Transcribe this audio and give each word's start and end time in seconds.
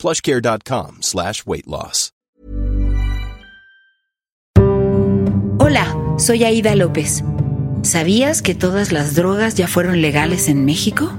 plushcare.com 0.00 1.02
slash 1.02 1.44
weight 1.46 1.66
loss. 1.66 2.12
Hola, 5.58 5.94
soy 6.18 6.44
Aida 6.44 6.74
López. 6.74 7.22
¿Sabías 7.82 8.42
que 8.42 8.54
todas 8.54 8.92
las 8.92 9.14
drogas 9.14 9.54
ya 9.54 9.68
fueron 9.68 10.00
legales 10.00 10.48
en 10.48 10.64
México? 10.64 11.12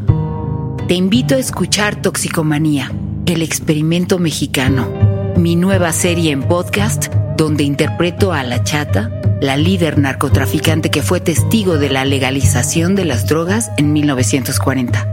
Te 0.87 0.95
invito 0.95 1.35
a 1.35 1.37
escuchar 1.37 2.01
Toxicomanía, 2.01 2.91
el 3.25 3.43
experimento 3.43 4.19
mexicano, 4.19 4.89
mi 5.37 5.55
nueva 5.55 5.93
serie 5.93 6.31
en 6.31 6.43
podcast 6.43 7.13
donde 7.37 7.63
interpreto 7.63 8.33
a 8.33 8.43
La 8.43 8.63
Chata, 8.63 9.09
la 9.41 9.57
líder 9.57 9.97
narcotraficante 9.97 10.91
que 10.91 11.01
fue 11.01 11.19
testigo 11.19 11.77
de 11.77 11.89
la 11.89 12.05
legalización 12.05 12.95
de 12.95 13.05
las 13.05 13.27
drogas 13.27 13.71
en 13.77 13.93
1940. 13.93 15.10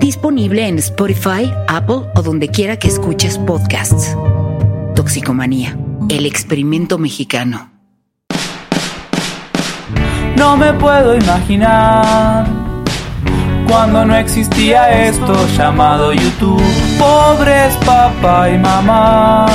Disponible 0.00 0.68
en 0.68 0.78
Spotify, 0.78 1.52
Apple 1.66 2.02
o 2.14 2.22
donde 2.22 2.48
quiera 2.48 2.78
que 2.78 2.86
escuches 2.86 3.36
podcasts. 3.36 4.16
Toxicomanía, 4.94 5.76
el 6.08 6.24
experimento 6.24 6.98
mexicano. 6.98 7.70
No 10.36 10.56
me 10.56 10.72
puedo 10.74 11.16
imaginar 11.16 12.46
cuando 13.68 14.04
no 14.04 14.14
existía 14.14 15.08
esto 15.08 15.34
llamado 15.56 16.12
YouTube. 16.12 16.62
Pobres 16.98 17.74
papá 17.84 18.50
y 18.50 18.58
mamá, 18.58 19.46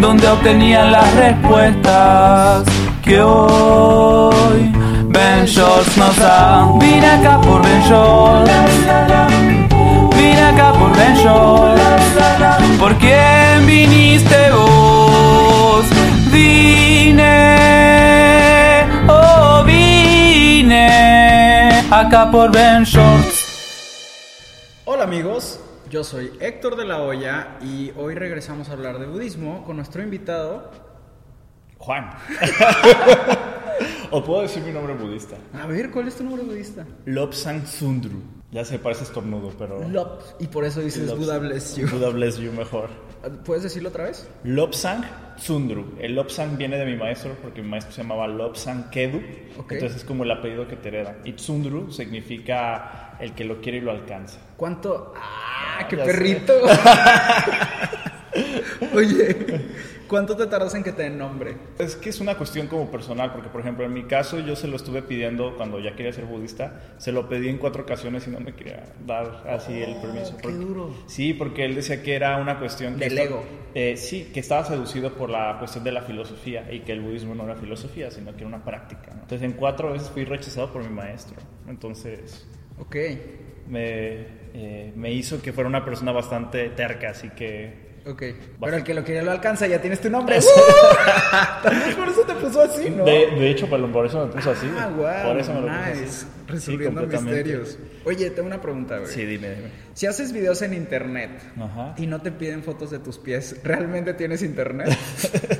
donde 0.00 0.26
obtenían 0.26 0.90
las 0.90 1.14
respuestas 1.14 2.64
que 3.02 3.20
hoy 3.20 4.72
Ben 5.08 5.46
Shorts 5.46 5.96
nos 5.96 6.16
da. 6.16 6.72
Vine 6.80 7.06
acá 7.06 7.40
por 7.40 7.62
Ben 7.62 7.82
Shorts. 7.82 9.25
Acá 10.46 10.72
por 10.72 10.96
Ben 10.96 11.14
Shorts. 11.16 12.78
¿Por 12.78 12.96
quién 12.98 13.66
viniste 13.66 14.52
vos? 14.52 15.84
Vine, 16.30 17.24
oh 19.08 19.64
vine 19.66 20.86
acá 21.90 22.30
por 22.30 22.52
Ben 22.52 22.84
Shorts. 22.84 24.82
Hola 24.84 25.02
amigos, 25.02 25.58
yo 25.90 26.04
soy 26.04 26.30
Héctor 26.38 26.76
de 26.76 26.84
la 26.84 27.02
Hoya 27.02 27.58
y 27.60 27.90
hoy 27.96 28.14
regresamos 28.14 28.68
a 28.68 28.74
hablar 28.74 29.00
de 29.00 29.06
budismo 29.06 29.64
con 29.64 29.74
nuestro 29.74 30.00
invitado. 30.00 30.70
Juan. 31.78 32.10
o 34.12 34.22
puedo 34.22 34.42
decir 34.42 34.62
mi 34.62 34.70
nombre 34.70 34.94
budista. 34.94 35.36
A 35.60 35.66
ver, 35.66 35.90
¿cuál 35.90 36.06
es 36.06 36.14
tu 36.14 36.22
nombre 36.22 36.44
budista? 36.44 36.86
Lobsang 37.04 37.66
Sundru. 37.66 38.35
Ya 38.52 38.64
sé, 38.64 38.78
parece 38.78 39.04
estornudo, 39.04 39.52
pero. 39.58 39.86
Lop. 39.88 40.20
Y 40.38 40.46
por 40.46 40.64
eso 40.64 40.80
dices 40.80 41.14
Buddha 41.16 41.38
bless 41.38 41.76
you. 41.76 41.88
Buddha 41.88 42.10
bless 42.10 42.38
you 42.38 42.52
mejor. 42.52 42.88
¿Puedes 43.44 43.64
decirlo 43.64 43.88
otra 43.88 44.04
vez? 44.04 44.28
Lobsang 44.44 45.04
Sundru. 45.36 45.96
El 45.98 46.14
Lobsang 46.14 46.56
viene 46.56 46.78
de 46.78 46.86
mi 46.86 46.96
maestro 46.96 47.36
porque 47.42 47.60
mi 47.60 47.68
maestro 47.68 47.92
se 47.92 48.02
llamaba 48.02 48.28
Lobsang 48.28 48.88
Kedu. 48.90 49.20
Entonces 49.68 49.96
es 49.96 50.04
como 50.04 50.22
el 50.22 50.30
apellido 50.30 50.68
que 50.68 50.76
te 50.76 50.88
hereda. 50.88 51.16
Y 51.24 51.32
Tsundru 51.32 51.90
significa 51.90 53.16
el 53.18 53.34
que 53.34 53.44
lo 53.44 53.60
quiere 53.60 53.78
y 53.78 53.80
lo 53.80 53.90
alcanza. 53.90 54.38
¿Cuánto? 54.56 55.12
¡Ah, 55.16 55.86
qué 55.88 55.96
ya 55.96 56.04
perrito! 56.04 56.52
Oye, 58.94 59.60
¿cuánto 60.08 60.36
te 60.36 60.46
tardas 60.46 60.74
en 60.74 60.82
que 60.82 60.92
te 60.92 61.02
den 61.02 61.18
nombre? 61.18 61.56
Es 61.78 61.96
que 61.96 62.10
es 62.10 62.20
una 62.20 62.36
cuestión 62.36 62.66
como 62.66 62.90
personal, 62.90 63.32
porque 63.32 63.48
por 63.48 63.60
ejemplo 63.60 63.84
en 63.84 63.92
mi 63.92 64.04
caso 64.04 64.38
yo 64.40 64.56
se 64.56 64.68
lo 64.68 64.76
estuve 64.76 65.02
pidiendo 65.02 65.56
cuando 65.56 65.78
ya 65.80 65.94
quería 65.94 66.12
ser 66.12 66.24
budista, 66.26 66.80
se 66.98 67.12
lo 67.12 67.28
pedí 67.28 67.48
en 67.48 67.58
cuatro 67.58 67.82
ocasiones 67.82 68.26
y 68.26 68.30
no 68.30 68.40
me 68.40 68.54
quería 68.54 68.84
dar 69.06 69.44
así 69.48 69.72
el 69.82 69.96
permiso. 69.96 70.36
qué 70.36 70.42
porque- 70.44 70.56
duro. 70.58 70.94
Sí, 71.06 71.34
porque 71.34 71.64
él 71.64 71.74
decía 71.74 72.02
que 72.02 72.14
era 72.14 72.36
una 72.38 72.58
cuestión 72.58 72.98
Del 72.98 73.16
ego. 73.18 73.42
eh, 73.74 73.96
sí, 73.96 74.30
que 74.32 74.40
estaba 74.40 74.64
seducido 74.64 75.12
por 75.14 75.30
la 75.30 75.56
cuestión 75.58 75.84
de 75.84 75.92
la 75.92 76.02
filosofía 76.02 76.72
y 76.72 76.80
que 76.80 76.92
el 76.92 77.00
budismo 77.00 77.34
no 77.34 77.44
era 77.44 77.56
filosofía, 77.56 78.10
sino 78.10 78.32
que 78.32 78.38
era 78.38 78.46
una 78.48 78.64
práctica. 78.64 79.08
¿no? 79.14 79.22
Entonces 79.22 79.42
en 79.42 79.52
cuatro 79.52 79.92
veces 79.92 80.08
fui 80.10 80.24
rechazado 80.24 80.72
por 80.72 80.82
mi 80.82 80.90
maestro. 80.90 81.36
Entonces 81.68 82.46
Ok. 82.78 82.96
me, 83.68 84.26
eh, 84.54 84.92
me 84.94 85.12
hizo 85.12 85.42
que 85.42 85.52
fuera 85.52 85.68
una 85.68 85.84
persona 85.84 86.12
bastante 86.12 86.68
terca, 86.70 87.10
así 87.10 87.30
que... 87.30 87.85
Ok. 88.06 88.22
Pero 88.60 88.76
el 88.76 88.84
que 88.84 88.94
lo 88.94 89.02
quiere 89.02 89.22
lo 89.22 89.32
alcanza, 89.32 89.66
ya 89.66 89.80
tienes 89.80 90.00
tu 90.00 90.08
nombre. 90.08 90.38
¡Uh! 90.40 91.68
Vez 91.68 91.94
por 91.96 92.08
eso 92.08 92.20
te 92.22 92.34
puso 92.34 92.62
así, 92.62 92.88
¿no? 92.90 93.04
De, 93.04 93.26
de 93.32 93.50
hecho, 93.50 93.66
por 93.68 94.06
eso 94.06 94.26
me 94.26 94.32
puso 94.32 94.50
así. 94.52 94.70
Ah, 94.78 94.88
wow. 94.96 95.30
Por 95.32 95.40
eso 95.40 95.52
me 95.54 95.60
lo 95.62 95.66
puso 95.66 95.80
nice. 95.90 96.04
así. 96.04 96.26
Resolviendo 96.46 97.00
Sí, 97.10 97.18
misterios. 97.18 97.78
Oye, 98.04 98.30
tengo 98.30 98.46
una 98.46 98.60
pregunta, 98.60 98.98
güey. 98.98 99.10
Sí, 99.12 99.24
dime, 99.24 99.50
dime. 99.50 99.68
Si 99.94 100.06
haces 100.06 100.32
videos 100.32 100.62
en 100.62 100.74
internet 100.74 101.30
Ajá. 101.60 101.94
y 101.98 102.06
no 102.06 102.20
te 102.22 102.30
piden 102.30 102.62
fotos 102.62 102.92
de 102.92 103.00
tus 103.00 103.18
pies, 103.18 103.56
¿realmente 103.64 104.14
tienes 104.14 104.42
internet? 104.42 104.96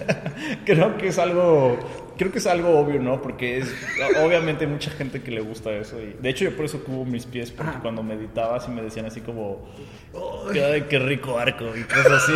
Creo 0.65 0.97
que 0.97 1.09
es 1.09 1.19
algo, 1.19 1.77
creo 2.17 2.33
que 2.33 2.39
es 2.39 2.47
algo 2.47 2.79
obvio, 2.79 3.01
¿no? 3.01 3.21
Porque 3.23 3.59
es, 3.59 3.73
obviamente 4.25 4.65
hay 4.65 4.71
mucha 4.71 4.91
gente 4.91 5.23
que 5.23 5.31
le 5.31 5.41
gusta 5.41 5.73
eso 5.73 6.01
y 6.01 6.17
de 6.21 6.29
hecho 6.31 6.45
yo 6.45 6.57
por 6.57 6.65
eso 6.65 6.83
cubo 6.85 7.05
mis 7.05 7.27
pies 7.27 7.51
porque 7.51 7.73
Ah. 7.77 7.79
cuando 7.83 8.03
meditaba 8.03 8.57
así 8.57 8.71
me 8.71 8.83
decían 8.83 9.07
así 9.07 9.21
como, 9.21 9.69
"Ay, 10.53 10.85
qué 10.89 10.99
rico 10.99 11.39
arco 11.39 11.65
y 11.77 11.83
cosas 11.85 12.13
así. 12.25 12.33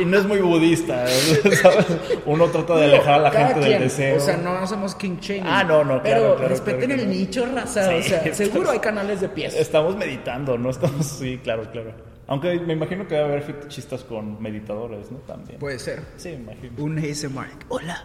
Y, 0.00 0.04
no 0.06 0.16
es 0.18 0.24
muy 0.24 0.38
budista, 0.38 1.06
¿sabes? 1.62 1.86
Uno 2.24 2.46
trata 2.46 2.76
de 2.76 2.84
alejar 2.86 3.14
a 3.14 3.18
la 3.18 3.30
gente 3.30 3.52
quien. 3.60 3.70
del 3.72 3.82
deseo. 3.82 4.16
O 4.16 4.20
sea, 4.20 4.36
no 4.38 4.66
somos 4.66 4.94
king 4.94 5.18
shaming. 5.20 5.44
Ah, 5.46 5.62
no, 5.62 5.84
no, 5.84 6.00
claro, 6.02 6.02
Pero 6.02 6.34
claro, 6.36 6.48
respeten 6.48 6.86
claro 6.86 7.02
el 7.02 7.10
nicho, 7.10 7.46
raza. 7.54 7.88
Sí, 7.90 7.94
o 7.98 8.02
sea, 8.02 8.18
estás- 8.24 8.36
seguro 8.38 8.70
hay 8.70 8.78
canales 8.78 9.20
de 9.20 9.28
pies. 9.28 9.54
Estamos 9.54 9.94
meditando, 9.94 10.56
no 10.56 10.70
estamos, 10.70 11.04
sí, 11.06 11.38
claro, 11.44 11.70
claro. 11.70 11.92
Aunque 12.28 12.60
me 12.60 12.74
imagino 12.74 13.08
que 13.08 13.14
debe 13.14 13.26
haber 13.26 13.42
fetichistas 13.42 14.04
con 14.04 14.40
meditadores, 14.40 15.10
¿no? 15.10 15.18
También. 15.18 15.58
Puede 15.58 15.78
ser. 15.78 16.02
Sí, 16.16 16.28
me 16.30 16.52
imagino. 16.52 16.84
Un 16.84 16.98
ASMR. 16.98 17.48
Hola. 17.68 18.04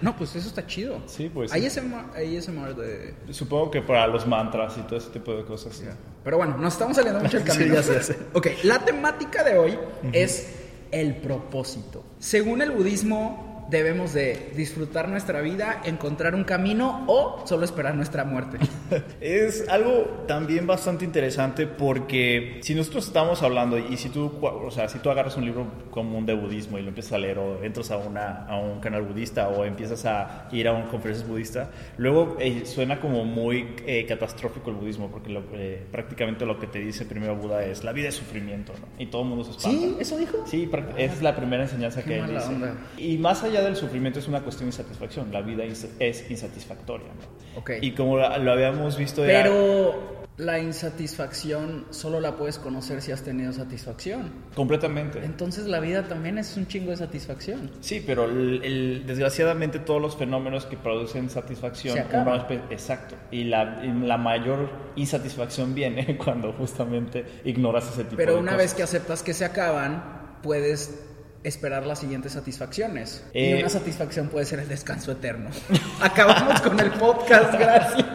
No, 0.00 0.16
pues 0.16 0.34
eso 0.34 0.48
está 0.48 0.66
chido. 0.66 1.00
Sí, 1.06 1.30
pues, 1.32 1.52
Hay 1.52 1.60
sí. 1.70 1.78
ASMR, 1.78 2.16
ASMR 2.16 2.74
de... 2.74 3.14
Supongo 3.32 3.70
que 3.70 3.80
para 3.80 4.08
los 4.08 4.26
mantras 4.26 4.76
y 4.76 4.80
todo 4.82 4.96
ese 4.98 5.10
tipo 5.10 5.32
de 5.34 5.44
cosas. 5.44 5.76
sí. 5.76 5.84
Pero 6.24 6.36
bueno, 6.36 6.56
nos 6.56 6.72
estamos 6.74 6.96
saliendo 6.96 7.20
mucho 7.20 7.38
del 7.38 7.46
camino. 7.46 7.66
Sí, 7.66 7.72
ya 7.74 7.82
sé, 7.82 7.94
ya 7.94 8.02
sé. 8.02 8.18
Ok, 8.32 8.46
la 8.64 8.84
temática 8.84 9.44
de 9.44 9.58
hoy 9.58 9.78
es 10.12 10.52
el 10.90 11.16
propósito. 11.16 12.02
Según 12.18 12.62
el 12.62 12.72
budismo, 12.72 13.51
debemos 13.72 14.12
de 14.12 14.50
disfrutar 14.54 15.08
nuestra 15.08 15.40
vida, 15.40 15.80
encontrar 15.84 16.36
un 16.36 16.44
camino 16.44 17.04
o 17.08 17.42
solo 17.46 17.64
esperar 17.64 17.96
nuestra 17.96 18.24
muerte. 18.24 18.58
Es 19.20 19.68
algo 19.68 20.24
también 20.28 20.66
bastante 20.66 21.04
interesante 21.04 21.66
porque 21.66 22.60
si 22.62 22.74
nosotros 22.74 23.06
estamos 23.06 23.42
hablando 23.42 23.78
y 23.78 23.96
si 23.96 24.10
tú, 24.10 24.30
o 24.42 24.70
sea, 24.70 24.88
si 24.88 24.98
tú 24.98 25.10
agarras 25.10 25.36
un 25.36 25.44
libro 25.46 25.66
común 25.90 26.26
de 26.26 26.34
budismo 26.34 26.78
y 26.78 26.82
lo 26.82 26.88
empiezas 26.88 27.14
a 27.14 27.18
leer 27.18 27.38
o 27.38 27.62
entras 27.64 27.90
a, 27.90 27.96
una, 27.96 28.46
a 28.46 28.58
un 28.58 28.80
canal 28.80 29.02
budista 29.02 29.48
o 29.48 29.64
empiezas 29.64 30.04
a 30.04 30.48
ir 30.52 30.68
a 30.68 30.72
un 30.72 30.82
conferencias 30.88 31.26
budista, 31.28 31.70
luego 31.96 32.36
eh, 32.38 32.66
suena 32.66 33.00
como 33.00 33.24
muy 33.24 33.74
eh, 33.86 34.04
catastrófico 34.06 34.70
el 34.70 34.76
budismo 34.76 35.08
porque 35.10 35.30
lo- 35.30 35.42
eh, 35.54 35.82
prácticamente 35.90 36.44
lo 36.44 36.58
que 36.58 36.66
te 36.66 36.78
dice 36.78 37.06
primero 37.06 37.34
Buda 37.36 37.64
es 37.64 37.84
la 37.84 37.92
vida 37.92 38.08
es 38.08 38.14
sufrimiento, 38.16 38.72
¿no? 38.78 38.86
Y 39.02 39.06
todo 39.06 39.22
el 39.22 39.28
mundo 39.28 39.44
se 39.44 39.52
espanta. 39.52 39.78
¿Sí? 39.78 39.96
¿Eso 39.98 40.18
dijo? 40.18 40.44
Sí, 40.46 40.70
es 40.98 41.22
la 41.22 41.34
primera 41.34 41.62
enseñanza 41.62 42.02
Qué 42.02 42.08
que 42.10 42.18
él 42.18 42.26
dice. 42.34 42.46
onda. 42.48 42.74
Y 42.98 43.16
más 43.16 43.42
allá 43.42 43.61
del 43.62 43.76
sufrimiento 43.76 44.18
es 44.18 44.28
una 44.28 44.40
cuestión 44.42 44.68
de 44.70 44.76
insatisfacción. 44.76 45.32
La 45.32 45.42
vida 45.42 45.64
es 45.64 46.30
insatisfactoria. 46.30 47.08
¿no? 47.08 47.60
Ok. 47.60 47.70
Y 47.80 47.92
como 47.92 48.16
lo 48.18 48.52
habíamos 48.52 48.96
visto... 48.96 49.24
era- 49.24 49.42
Pero 49.42 50.22
la 50.38 50.58
insatisfacción 50.60 51.84
solo 51.90 52.18
la 52.20 52.36
puedes 52.36 52.58
conocer 52.58 53.02
si 53.02 53.12
has 53.12 53.22
tenido 53.22 53.52
satisfacción. 53.52 54.30
Completamente. 54.54 55.22
Entonces 55.24 55.66
la 55.66 55.78
vida 55.80 56.08
también 56.08 56.38
es 56.38 56.56
un 56.56 56.66
chingo 56.66 56.90
de 56.90 56.96
satisfacción. 56.96 57.70
Sí, 57.80 58.02
pero 58.04 58.24
el- 58.24 58.64
el- 58.64 59.04
desgraciadamente 59.06 59.78
todos 59.78 60.00
los 60.00 60.16
fenómenos 60.16 60.64
que 60.66 60.76
producen 60.76 61.28
satisfacción, 61.28 61.94
Se 61.94 62.00
acaban. 62.00 62.46
exacto, 62.70 63.14
y 63.30 63.44
la, 63.44 63.82
y 63.84 63.92
la 64.06 64.16
mayor 64.16 64.70
insatisfacción 64.96 65.74
viene 65.74 66.16
cuando 66.24 66.52
justamente 66.52 67.24
ignoras 67.44 67.88
ese 67.90 68.04
tipo 68.04 68.16
Pero 68.16 68.34
de 68.34 68.40
una 68.40 68.52
cosas. 68.52 68.64
vez 68.64 68.74
que 68.74 68.82
aceptas 68.84 69.22
que 69.22 69.34
se 69.34 69.44
acaban, 69.44 70.02
puedes 70.42 70.98
esperar 71.44 71.86
las 71.86 71.98
siguientes 71.98 72.32
satisfacciones. 72.32 73.22
y 73.32 73.38
Eh, 73.38 73.58
una 73.60 73.68
satisfacción 73.68 74.28
puede 74.28 74.46
ser 74.46 74.60
el 74.60 74.68
descanso 74.68 75.12
eterno. 75.12 75.50
Acabamos 76.00 76.60
con 76.60 76.78
el 76.80 76.90
podcast, 76.92 77.54
gracias. 77.54 78.06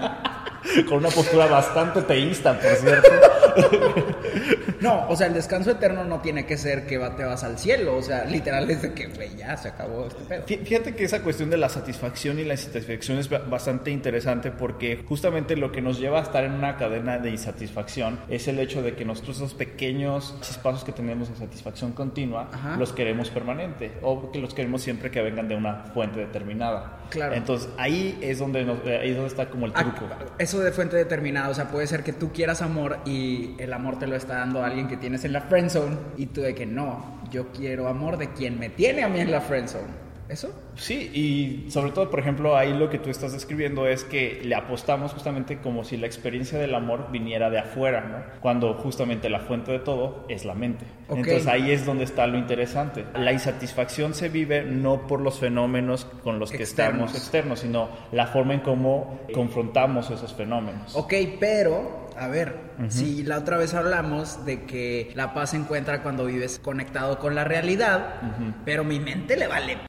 Con 0.87 0.99
una 0.99 1.09
postura 1.09 1.45
bastante 1.47 2.01
teísta, 2.01 2.59
por 2.59 2.75
cierto. 2.75 3.09
No, 4.81 5.07
o 5.09 5.15
sea, 5.15 5.27
el 5.27 5.33
descanso 5.33 5.71
eterno 5.71 6.03
no 6.03 6.21
tiene 6.21 6.45
que 6.45 6.57
ser 6.57 6.85
que 6.85 6.97
te 7.17 7.23
vas 7.25 7.43
al 7.43 7.57
cielo. 7.57 7.95
O 7.97 8.01
sea, 8.01 8.25
literal 8.25 8.69
es 8.69 8.81
de 8.81 8.93
que, 8.93 9.07
güey, 9.07 9.35
ya 9.35 9.55
se 9.57 9.69
acabó 9.69 10.05
este 10.07 10.23
pedo. 10.23 10.45
Fí- 10.45 10.63
Fíjate 10.65 10.95
que 10.95 11.03
esa 11.05 11.21
cuestión 11.21 11.49
de 11.49 11.57
la 11.57 11.69
satisfacción 11.69 12.39
y 12.39 12.43
la 12.43 12.53
insatisfacción 12.53 13.17
es 13.17 13.29
ba- 13.29 13.39
bastante 13.39 13.91
interesante 13.91 14.51
porque 14.51 15.03
justamente 15.07 15.55
lo 15.55 15.71
que 15.71 15.81
nos 15.81 15.99
lleva 15.99 16.19
a 16.19 16.23
estar 16.23 16.43
en 16.43 16.53
una 16.53 16.77
cadena 16.77 17.17
de 17.19 17.29
insatisfacción 17.31 18.19
es 18.29 18.47
el 18.47 18.59
hecho 18.59 18.81
de 18.81 18.95
que 18.95 19.05
nosotros 19.05 19.37
esos 19.37 19.53
pequeños 19.53 20.35
chispazos 20.41 20.83
que 20.83 20.91
tenemos 20.91 21.29
de 21.29 21.35
satisfacción 21.35 21.91
continua 21.93 22.49
Ajá. 22.53 22.75
los 22.77 22.93
queremos 22.93 23.29
permanente 23.29 23.91
o 24.01 24.31
que 24.31 24.39
los 24.39 24.53
queremos 24.53 24.81
siempre 24.81 25.11
que 25.11 25.21
vengan 25.21 25.47
de 25.47 25.55
una 25.55 25.85
fuente 25.93 26.19
determinada. 26.19 26.99
Claro. 27.09 27.35
Entonces 27.35 27.69
ahí 27.77 28.17
es 28.21 28.39
donde, 28.39 28.65
nos- 28.65 28.79
eh, 28.85 28.99
ahí 29.01 29.09
es 29.11 29.15
donde 29.15 29.29
está 29.29 29.49
como 29.49 29.65
el 29.65 29.73
truco. 29.73 30.07
Eso 30.39 30.59
de 30.59 30.71
fuente 30.71 30.95
determinada, 30.97 31.49
o 31.49 31.53
sea, 31.53 31.69
puede 31.69 31.87
ser 31.87 32.03
que 32.03 32.13
tú 32.13 32.31
quieras 32.33 32.61
amor 32.61 32.97
y 33.05 33.55
el 33.59 33.71
amor 33.73 33.97
te 33.99 34.07
lo 34.07 34.15
está 34.15 34.35
dando 34.35 34.61
alguien 34.67 34.87
que 34.87 34.97
tienes 34.97 35.25
en 35.25 35.33
la 35.33 35.41
friendzone 35.41 35.97
y 36.17 36.27
tú 36.27 36.41
de 36.41 36.53
que 36.55 36.65
no, 36.65 37.19
yo 37.31 37.47
quiero 37.51 37.87
amor 37.87 38.17
de 38.17 38.31
quien 38.31 38.59
me 38.59 38.69
tiene 38.69 39.03
a 39.03 39.09
mí 39.09 39.19
en 39.19 39.31
la 39.31 39.41
friendzone. 39.41 40.07
¿Eso? 40.29 40.53
Sí, 40.75 41.09
y 41.13 41.71
sobre 41.71 41.91
todo, 41.91 42.09
por 42.09 42.19
ejemplo, 42.19 42.57
ahí 42.57 42.73
lo 42.73 42.89
que 42.89 42.99
tú 42.99 43.09
estás 43.09 43.31
describiendo 43.31 43.87
es 43.87 44.03
que 44.03 44.41
le 44.43 44.55
apostamos 44.55 45.13
justamente 45.13 45.59
como 45.59 45.85
si 45.85 45.95
la 45.95 46.05
experiencia 46.05 46.59
del 46.59 46.75
amor 46.75 47.11
viniera 47.13 47.49
de 47.49 47.59
afuera, 47.59 48.01
¿no? 48.01 48.39
Cuando 48.41 48.73
justamente 48.73 49.29
la 49.29 49.39
fuente 49.39 49.71
de 49.71 49.79
todo 49.79 50.25
es 50.27 50.43
la 50.43 50.53
mente. 50.53 50.85
Ok. 51.07 51.19
Entonces 51.19 51.47
ahí 51.47 51.71
es 51.71 51.85
donde 51.85 52.03
está 52.03 52.27
lo 52.27 52.37
interesante. 52.37 53.05
La 53.15 53.31
insatisfacción 53.31 54.13
se 54.13 54.27
vive 54.27 54.63
no 54.63 55.07
por 55.07 55.21
los 55.21 55.39
fenómenos 55.39 56.03
con 56.25 56.39
los 56.39 56.51
que 56.51 56.57
Externos. 56.57 57.11
estamos 57.11 57.15
externos, 57.15 57.59
sino 57.59 57.87
la 58.11 58.27
forma 58.27 58.53
en 58.53 58.59
cómo 58.59 59.21
confrontamos 59.33 60.11
esos 60.11 60.33
fenómenos. 60.33 60.93
Ok, 60.93 61.13
pero, 61.39 62.06
a 62.19 62.27
ver, 62.27 62.55
si 62.89 63.23
la 63.23 63.37
otra 63.37 63.57
vez 63.57 63.73
hablamos 63.73 64.45
de 64.45 64.63
que 64.63 65.11
la 65.15 65.33
paz 65.33 65.51
se 65.51 65.57
encuentra 65.57 66.03
cuando 66.03 66.25
vives 66.25 66.59
conectado 66.59 67.19
con 67.19 67.35
la 67.35 67.43
realidad, 67.43 68.21
pero 68.65 68.83
mi 68.83 68.99
mente 68.99 69.37
le 69.37 69.47
vale 69.47 69.77
p. 69.77 69.87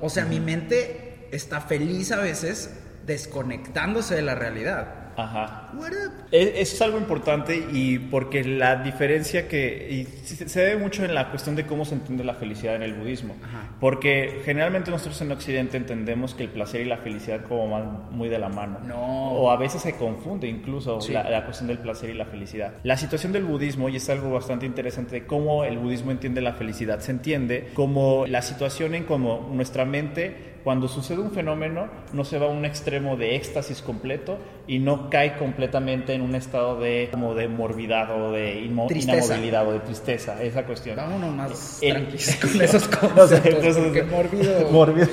O 0.00 0.10
sea, 0.10 0.24
mi 0.24 0.40
mente 0.40 1.28
está 1.32 1.60
feliz 1.60 2.12
a 2.12 2.18
veces 2.18 2.76
desconectándose 3.06 4.14
de 4.14 4.22
la 4.22 4.34
realidad. 4.34 4.99
Ajá. 5.22 5.70
What 5.74 5.88
up? 5.90 6.12
Es- 6.32 6.52
Eso 6.54 6.74
es 6.76 6.82
algo 6.82 6.98
importante 6.98 7.56
y 7.72 7.98
porque 7.98 8.44
la 8.44 8.76
diferencia 8.76 9.48
que 9.48 9.88
y 9.90 10.04
se 10.26 10.48
se 10.48 10.60
debe 10.60 10.80
mucho 10.80 11.04
en 11.04 11.14
la 11.14 11.30
cuestión 11.30 11.56
de 11.56 11.66
cómo 11.66 11.84
se 11.84 11.94
entiende 11.94 12.24
la 12.24 12.34
felicidad 12.34 12.74
en 12.76 12.82
el 12.82 12.94
budismo. 12.94 13.36
Ajá. 13.42 13.68
Porque 13.80 14.40
generalmente 14.44 14.90
nosotros 14.90 15.20
en 15.22 15.32
Occidente 15.32 15.76
entendemos 15.76 16.34
que 16.34 16.44
el 16.44 16.48
placer 16.50 16.80
y 16.82 16.84
la 16.84 16.98
felicidad 16.98 17.42
como 17.48 17.68
van 17.70 18.10
muy 18.10 18.28
de 18.28 18.38
la 18.38 18.48
mano. 18.48 18.78
No. 18.86 19.32
O 19.32 19.50
a 19.50 19.56
veces 19.56 19.82
se 19.82 19.94
confunde 19.96 20.48
incluso 20.48 21.00
Sí. 21.00 21.12
la, 21.12 21.28
la 21.28 21.44
cuestión 21.44 21.68
del 21.68 21.78
placer 21.78 22.10
y 22.10 22.14
la 22.14 22.26
felicidad. 22.26 22.72
La 22.82 22.96
situación 22.96 23.32
del 23.32 23.44
budismo, 23.44 23.88
y 23.88 23.96
es 23.96 24.08
algo 24.10 24.30
bastante 24.32 24.66
interesante 24.66 25.16
de 25.16 25.26
cómo 25.26 25.64
el 25.64 25.78
budismo 25.78 26.10
entiende 26.10 26.40
la 26.40 26.52
felicidad, 26.54 27.00
se 27.00 27.10
entiende 27.12 27.68
como 27.74 28.26
la 28.26 28.42
situación 28.42 28.94
en 28.94 29.04
cómo 29.04 29.50
nuestra 29.52 29.84
mente 29.84 30.49
cuando 30.64 30.88
sucede 30.88 31.18
un 31.20 31.30
fenómeno 31.30 31.88
no 32.12 32.24
se 32.24 32.38
va 32.38 32.46
a 32.46 32.48
un 32.50 32.64
extremo 32.64 33.16
de 33.16 33.36
éxtasis 33.36 33.82
completo 33.82 34.38
y 34.66 34.78
no 34.78 35.10
cae 35.10 35.36
completamente 35.36 36.12
en 36.14 36.20
un 36.22 36.34
estado 36.34 36.78
de 36.80 37.08
como 37.10 37.34
de 37.34 37.48
morbidad 37.48 38.10
o 38.20 38.32
de 38.32 38.60
inamovilidad 38.60 39.66
o 39.68 39.72
de 39.72 39.80
tristeza, 39.80 40.42
esa 40.42 40.64
cuestión. 40.64 40.96
Vámonos 40.96 41.34
más 41.34 41.78
El- 41.82 41.92
tranquilos 41.94 42.36
con 42.40 42.62
esos 42.62 42.86
O 42.88 42.88
sea, 42.90 43.40
conceptos, 43.40 43.76
entonces- 43.76 43.82
porque 43.84 44.02
mórbido. 44.04 44.70
Mórbido. 44.70 45.08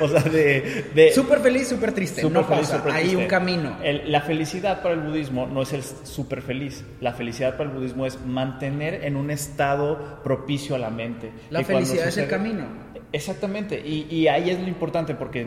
o 0.00 0.08
sea, 0.08 0.20
de, 0.22 0.84
de 0.94 1.12
Súper 1.12 1.40
feliz, 1.40 1.68
súper 1.68 1.92
triste. 1.92 2.20
Súper 2.22 2.42
no 2.42 2.44
feliz, 2.44 2.60
pasa. 2.68 2.78
súper 2.78 2.92
Hay 2.92 3.02
triste. 3.04 3.16
un 3.22 3.26
camino. 3.28 3.76
El- 3.82 4.10
la 4.12 4.20
felicidad 4.22 4.82
para 4.82 4.94
el 4.94 5.00
budismo 5.00 5.46
no 5.46 5.62
es 5.62 5.72
el 5.72 5.82
súper 5.82 6.42
feliz. 6.42 6.84
La 7.00 7.12
felicidad 7.12 7.56
para 7.56 7.70
el 7.70 7.76
budismo 7.76 8.06
es 8.06 8.24
mantener 8.24 9.04
en 9.04 9.16
un 9.16 9.30
estado 9.30 10.20
propicio 10.22 10.74
a 10.76 10.78
la 10.78 10.90
mente. 10.90 11.32
La 11.50 11.60
Y 11.60 11.64
felicidad 11.64 12.08
es 12.08 12.16
el 12.16 12.24
sucede- 12.24 12.28
camino. 12.28 12.86
Exactamente. 13.12 13.80
Y, 13.84 14.06
y 14.10 14.28
ahí 14.28 14.50
es 14.50 14.60
lo 14.60 14.68
importante 14.68 15.14
porque 15.14 15.46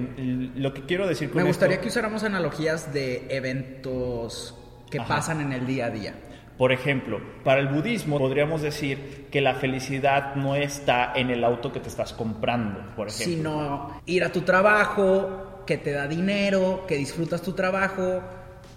lo 0.55 0.73
que 0.73 0.83
quiero 0.85 1.07
decir 1.07 1.29
con 1.29 1.41
Me 1.41 1.47
gustaría 1.47 1.75
esto- 1.75 1.83
que 1.83 1.89
usáramos 1.89 2.23
analogías 2.23 2.93
de 2.93 3.27
eventos 3.29 4.55
que 4.89 4.99
Ajá. 4.99 5.15
pasan 5.15 5.41
en 5.41 5.53
el 5.53 5.67
día 5.67 5.85
a 5.87 5.89
día. 5.91 6.13
Por 6.57 6.71
ejemplo, 6.73 7.21
para 7.45 7.61
el 7.61 7.67
budismo 7.67 8.17
podríamos 8.17 8.61
decir 8.61 9.27
que 9.31 9.39
la 9.39 9.55
felicidad 9.55 10.35
no 10.35 10.55
está 10.55 11.13
en 11.15 11.29
el 11.29 11.43
auto 11.45 11.71
que 11.71 11.79
te 11.79 11.87
estás 11.87 12.11
comprando, 12.11 12.81
por 12.97 13.07
ejemplo. 13.07 13.33
Sino 13.35 14.01
ir 14.05 14.23
a 14.25 14.31
tu 14.31 14.41
trabajo, 14.41 15.63
que 15.65 15.77
te 15.77 15.91
da 15.91 16.07
dinero, 16.07 16.83
que 16.87 16.95
disfrutas 16.97 17.41
tu 17.41 17.53
trabajo 17.53 18.21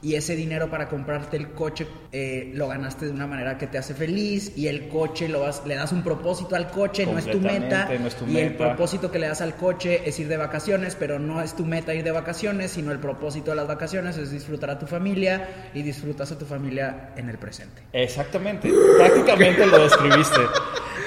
y 0.02 0.16
ese 0.16 0.34
dinero 0.34 0.68
para 0.68 0.88
comprarte 0.88 1.36
el 1.36 1.52
coche 1.52 1.86
eh, 2.10 2.50
lo 2.54 2.66
ganaste 2.68 3.06
de 3.06 3.12
una 3.12 3.26
manera 3.28 3.56
que 3.56 3.68
te 3.68 3.78
hace 3.78 3.94
feliz 3.94 4.52
y 4.56 4.66
el 4.66 4.88
coche 4.88 5.28
lo 5.28 5.40
vas, 5.40 5.62
le 5.64 5.76
das 5.76 5.92
un 5.92 6.02
propósito 6.02 6.56
al 6.56 6.68
coche, 6.70 7.06
no 7.06 7.16
es 7.18 7.30
tu 7.30 7.38
meta 7.38 7.86
Completamente, 7.86 7.98
no 8.00 8.06
es 8.08 8.14
tu 8.16 8.26
y 8.26 8.36
el 8.38 8.54
propósito 8.54 9.10
que 9.12 9.18
le 9.20 9.28
das 9.28 9.40
al 9.40 9.54
coche 9.54 10.02
es 10.04 10.18
ir 10.18 10.26
de 10.28 10.36
vacaciones, 10.36 10.96
pero 10.98 11.18
no 11.20 11.40
es 11.40 11.54
tu 11.54 11.64
meta 11.64 11.94
ir 11.94 12.02
de 12.02 12.10
vacaciones, 12.10 12.72
sino 12.72 12.90
el 12.90 12.98
propósito 12.98 13.52
de 13.52 13.56
las 13.58 13.68
vacaciones 13.68 14.16
es 14.18 14.30
disfrutar 14.32 14.70
a 14.70 14.78
tu 14.78 14.86
familia 14.86 15.48
y 15.72 15.82
disfrutas 15.82 16.32
a 16.32 16.38
tu 16.38 16.44
familia 16.46 17.10
en 17.16 17.28
el 17.28 17.38
presente. 17.38 17.82
Exactamente, 17.92 18.70
prácticamente 18.98 19.66
lo 19.66 19.82
describiste. 19.84 20.40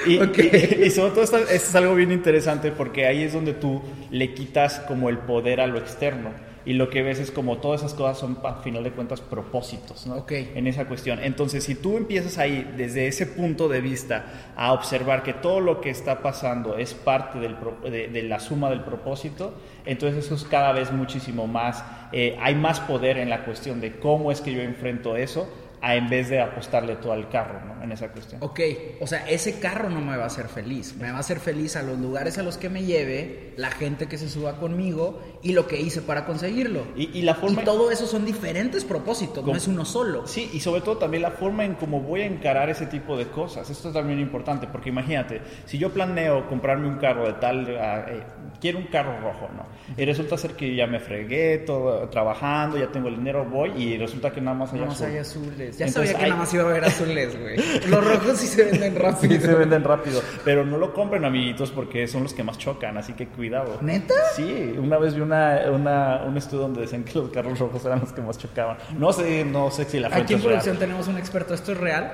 Y, 0.06 0.18
Ok. 0.22 0.38
y- 0.38 0.84
y 0.84 0.90
sobre 0.90 1.10
todo 1.10 1.22
esto, 1.24 1.36
esto 1.38 1.52
es 1.54 1.74
algo 1.74 1.94
bien 1.94 2.12
interesante 2.12 2.70
porque 2.72 3.06
ahí 3.06 3.24
es 3.24 3.32
donde 3.34 3.52
tú 3.52 3.82
le 4.10 4.32
quitas 4.34 4.80
como 4.88 5.08
el 5.10 5.18
poder 5.18 5.60
a 5.60 5.66
lo 5.66 5.78
externo 5.78 6.30
y 6.66 6.74
lo 6.74 6.90
que 6.90 7.02
ves 7.02 7.18
es 7.20 7.30
como 7.30 7.58
todas 7.58 7.80
esas 7.80 7.94
cosas 7.94 8.18
son 8.18 8.38
a 8.44 8.56
final 8.56 8.84
de 8.84 8.90
cuentas 8.90 9.20
propósitos, 9.22 10.06
¿no? 10.06 10.16
Ok. 10.16 10.32
En 10.32 10.66
esa 10.66 10.86
cuestión. 10.86 11.20
Entonces, 11.22 11.64
si 11.64 11.76
tú 11.76 11.96
empiezas 11.96 12.36
ahí 12.38 12.70
desde 12.76 13.06
ese 13.06 13.24
punto 13.26 13.68
de 13.68 13.80
vista 13.80 14.52
a 14.56 14.72
observar 14.72 15.22
que 15.22 15.32
todo 15.32 15.60
lo 15.60 15.80
que 15.80 15.90
está 15.90 16.22
pasando 16.22 16.76
es 16.76 16.92
parte 16.92 17.38
del 17.38 17.54
pro- 17.54 17.78
de, 17.88 18.08
de 18.08 18.22
la 18.24 18.40
suma 18.40 18.68
del 18.68 18.80
propósito, 18.82 19.54
entonces 19.84 20.24
eso 20.26 20.34
es 20.34 20.44
cada 20.44 20.72
vez 20.72 20.92
muchísimo 20.92 21.46
más, 21.46 21.84
eh, 22.12 22.36
hay 22.40 22.54
más 22.56 22.80
poder 22.80 23.16
en 23.18 23.30
la 23.30 23.44
cuestión 23.44 23.80
de 23.80 23.98
cómo 24.00 24.32
es 24.32 24.40
que 24.40 24.52
yo 24.52 24.60
enfrento 24.60 25.16
eso 25.16 25.48
a 25.82 25.94
en 25.94 26.08
vez 26.08 26.28
de 26.28 26.40
apostarle 26.40 26.96
todo 26.96 27.12
al 27.12 27.28
carro, 27.28 27.60
¿no? 27.64 27.82
En 27.82 27.92
esa 27.92 28.08
cuestión. 28.08 28.42
Ok, 28.42 28.60
o 29.00 29.06
sea, 29.06 29.28
ese 29.28 29.58
carro 29.60 29.88
no 29.90 30.00
me 30.00 30.16
va 30.16 30.24
a 30.24 30.26
hacer 30.26 30.48
feliz. 30.48 30.96
Me 30.96 31.10
va 31.10 31.18
a 31.18 31.20
hacer 31.20 31.38
feliz 31.38 31.76
a 31.76 31.82
los 31.82 31.98
lugares 31.98 32.38
a 32.38 32.42
los 32.42 32.56
que 32.58 32.68
me 32.68 32.84
lleve, 32.84 33.52
la 33.56 33.70
gente 33.70 34.06
que 34.06 34.18
se 34.18 34.28
suba 34.28 34.56
conmigo 34.58 35.20
y 35.42 35.52
lo 35.52 35.66
que 35.66 35.80
hice 35.80 36.02
para 36.02 36.24
conseguirlo. 36.24 36.82
Y, 36.96 37.18
y 37.18 37.22
la 37.22 37.34
forma... 37.34 37.62
Y 37.62 37.64
todo 37.64 37.90
eso 37.90 38.06
son 38.06 38.24
diferentes 38.24 38.84
propósitos, 38.84 39.44
no 39.44 39.54
es 39.54 39.66
uno 39.68 39.84
solo. 39.84 40.26
Sí, 40.26 40.50
y 40.52 40.60
sobre 40.60 40.80
todo 40.80 40.98
también 40.98 41.22
la 41.22 41.30
forma 41.30 41.64
en 41.64 41.74
cómo 41.74 42.00
voy 42.00 42.22
a 42.22 42.26
encarar 42.26 42.70
ese 42.70 42.86
tipo 42.86 43.16
de 43.16 43.26
cosas. 43.28 43.68
Esto 43.70 43.88
es 43.88 43.94
también 43.94 44.18
importante, 44.18 44.66
porque 44.66 44.88
imagínate, 44.88 45.40
si 45.66 45.78
yo 45.78 45.92
planeo 45.92 46.48
comprarme 46.48 46.88
un 46.88 46.96
carro 46.96 47.26
de 47.26 47.34
tal, 47.34 47.66
eh, 47.68 48.22
quiero 48.60 48.78
un 48.78 48.86
carro 48.86 49.20
rojo, 49.20 49.48
¿no? 49.54 49.66
Y 49.96 50.04
resulta 50.04 50.36
ser 50.36 50.52
que 50.54 50.74
ya 50.74 50.86
me 50.86 50.98
fregué 51.00 51.58
todo 51.58 52.08
trabajando, 52.08 52.78
ya 52.78 52.88
tengo 52.88 53.08
el 53.08 53.16
dinero, 53.16 53.44
voy 53.44 53.70
y 53.76 53.96
resulta 53.98 54.32
que 54.32 54.40
nada 54.40 54.56
más 54.56 54.72
hay 54.72 54.80
Nada 54.80 54.90
más 54.90 55.00
azul. 55.00 55.12
hay 55.12 55.18
azules. 55.18 55.75
Ya 55.78 55.86
Entonces, 55.86 56.12
sabía 56.12 56.18
que 56.18 56.24
hay- 56.24 56.30
nada 56.30 56.42
más 56.42 56.54
iba 56.54 56.62
a 56.62 56.66
haber 56.70 56.84
azules, 56.86 57.38
güey. 57.40 57.56
Los 57.88 58.04
rojos 58.04 58.38
sí 58.38 58.46
se 58.46 58.64
venden 58.64 58.96
rápido. 58.96 59.34
Sí, 59.34 59.40
se 59.40 59.54
venden 59.54 59.84
rápido, 59.84 60.22
pero 60.44 60.64
no 60.64 60.78
lo 60.78 60.92
compren, 60.94 61.24
amiguitos, 61.24 61.70
porque 61.70 62.06
son 62.08 62.22
los 62.22 62.32
que 62.34 62.42
más 62.42 62.56
chocan, 62.58 62.96
así 62.96 63.12
que 63.12 63.26
cuidado. 63.28 63.78
¿Neta? 63.82 64.14
Sí, 64.34 64.74
una 64.78 64.96
vez 64.98 65.14
vi 65.14 65.20
una, 65.20 65.60
una- 65.70 66.22
un 66.24 66.36
estudio 66.36 66.62
donde 66.62 66.80
decían 66.82 67.04
que 67.04 67.18
los 67.18 67.28
carros 67.30 67.58
rojos 67.58 67.84
eran 67.84 68.00
los 68.00 68.12
que 68.12 68.22
más 68.22 68.38
chocaban. 68.38 68.78
No 68.98 69.12
sé, 69.12 69.44
no 69.44 69.70
sé 69.70 69.84
si 69.84 70.00
la 70.00 70.08
fuente 70.08 70.24
Aquí 70.24 70.32
en 70.34 70.38
es 70.38 70.44
real. 70.44 70.54
producción 70.60 70.78
tenemos 70.78 71.08
un 71.08 71.18
experto. 71.18 71.54
¿Esto 71.54 71.72
es 71.72 71.78
real? 71.78 72.12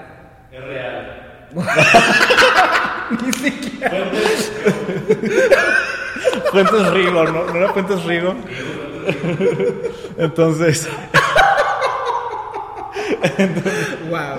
Es 0.50 0.64
real. 0.64 1.28
Ni 3.26 3.32
siquiera. 3.32 4.10
Fuentes 6.50 6.90
Rigo, 6.92 7.24
¿no? 7.24 7.44
¿No 7.46 7.56
era 7.56 7.72
Fuentes 7.72 8.02
Rigo? 8.04 8.34
Entonces, 10.18 10.88
Wow. 14.10 14.38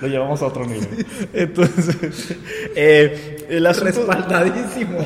lo 0.00 0.08
llevamos 0.08 0.42
a 0.42 0.46
otro 0.46 0.66
nivel. 0.66 1.06
Entonces, 1.32 2.36
eh, 2.74 3.46
el 3.48 3.66
asunto... 3.66 4.06
Respaldadísimo. 4.06 4.98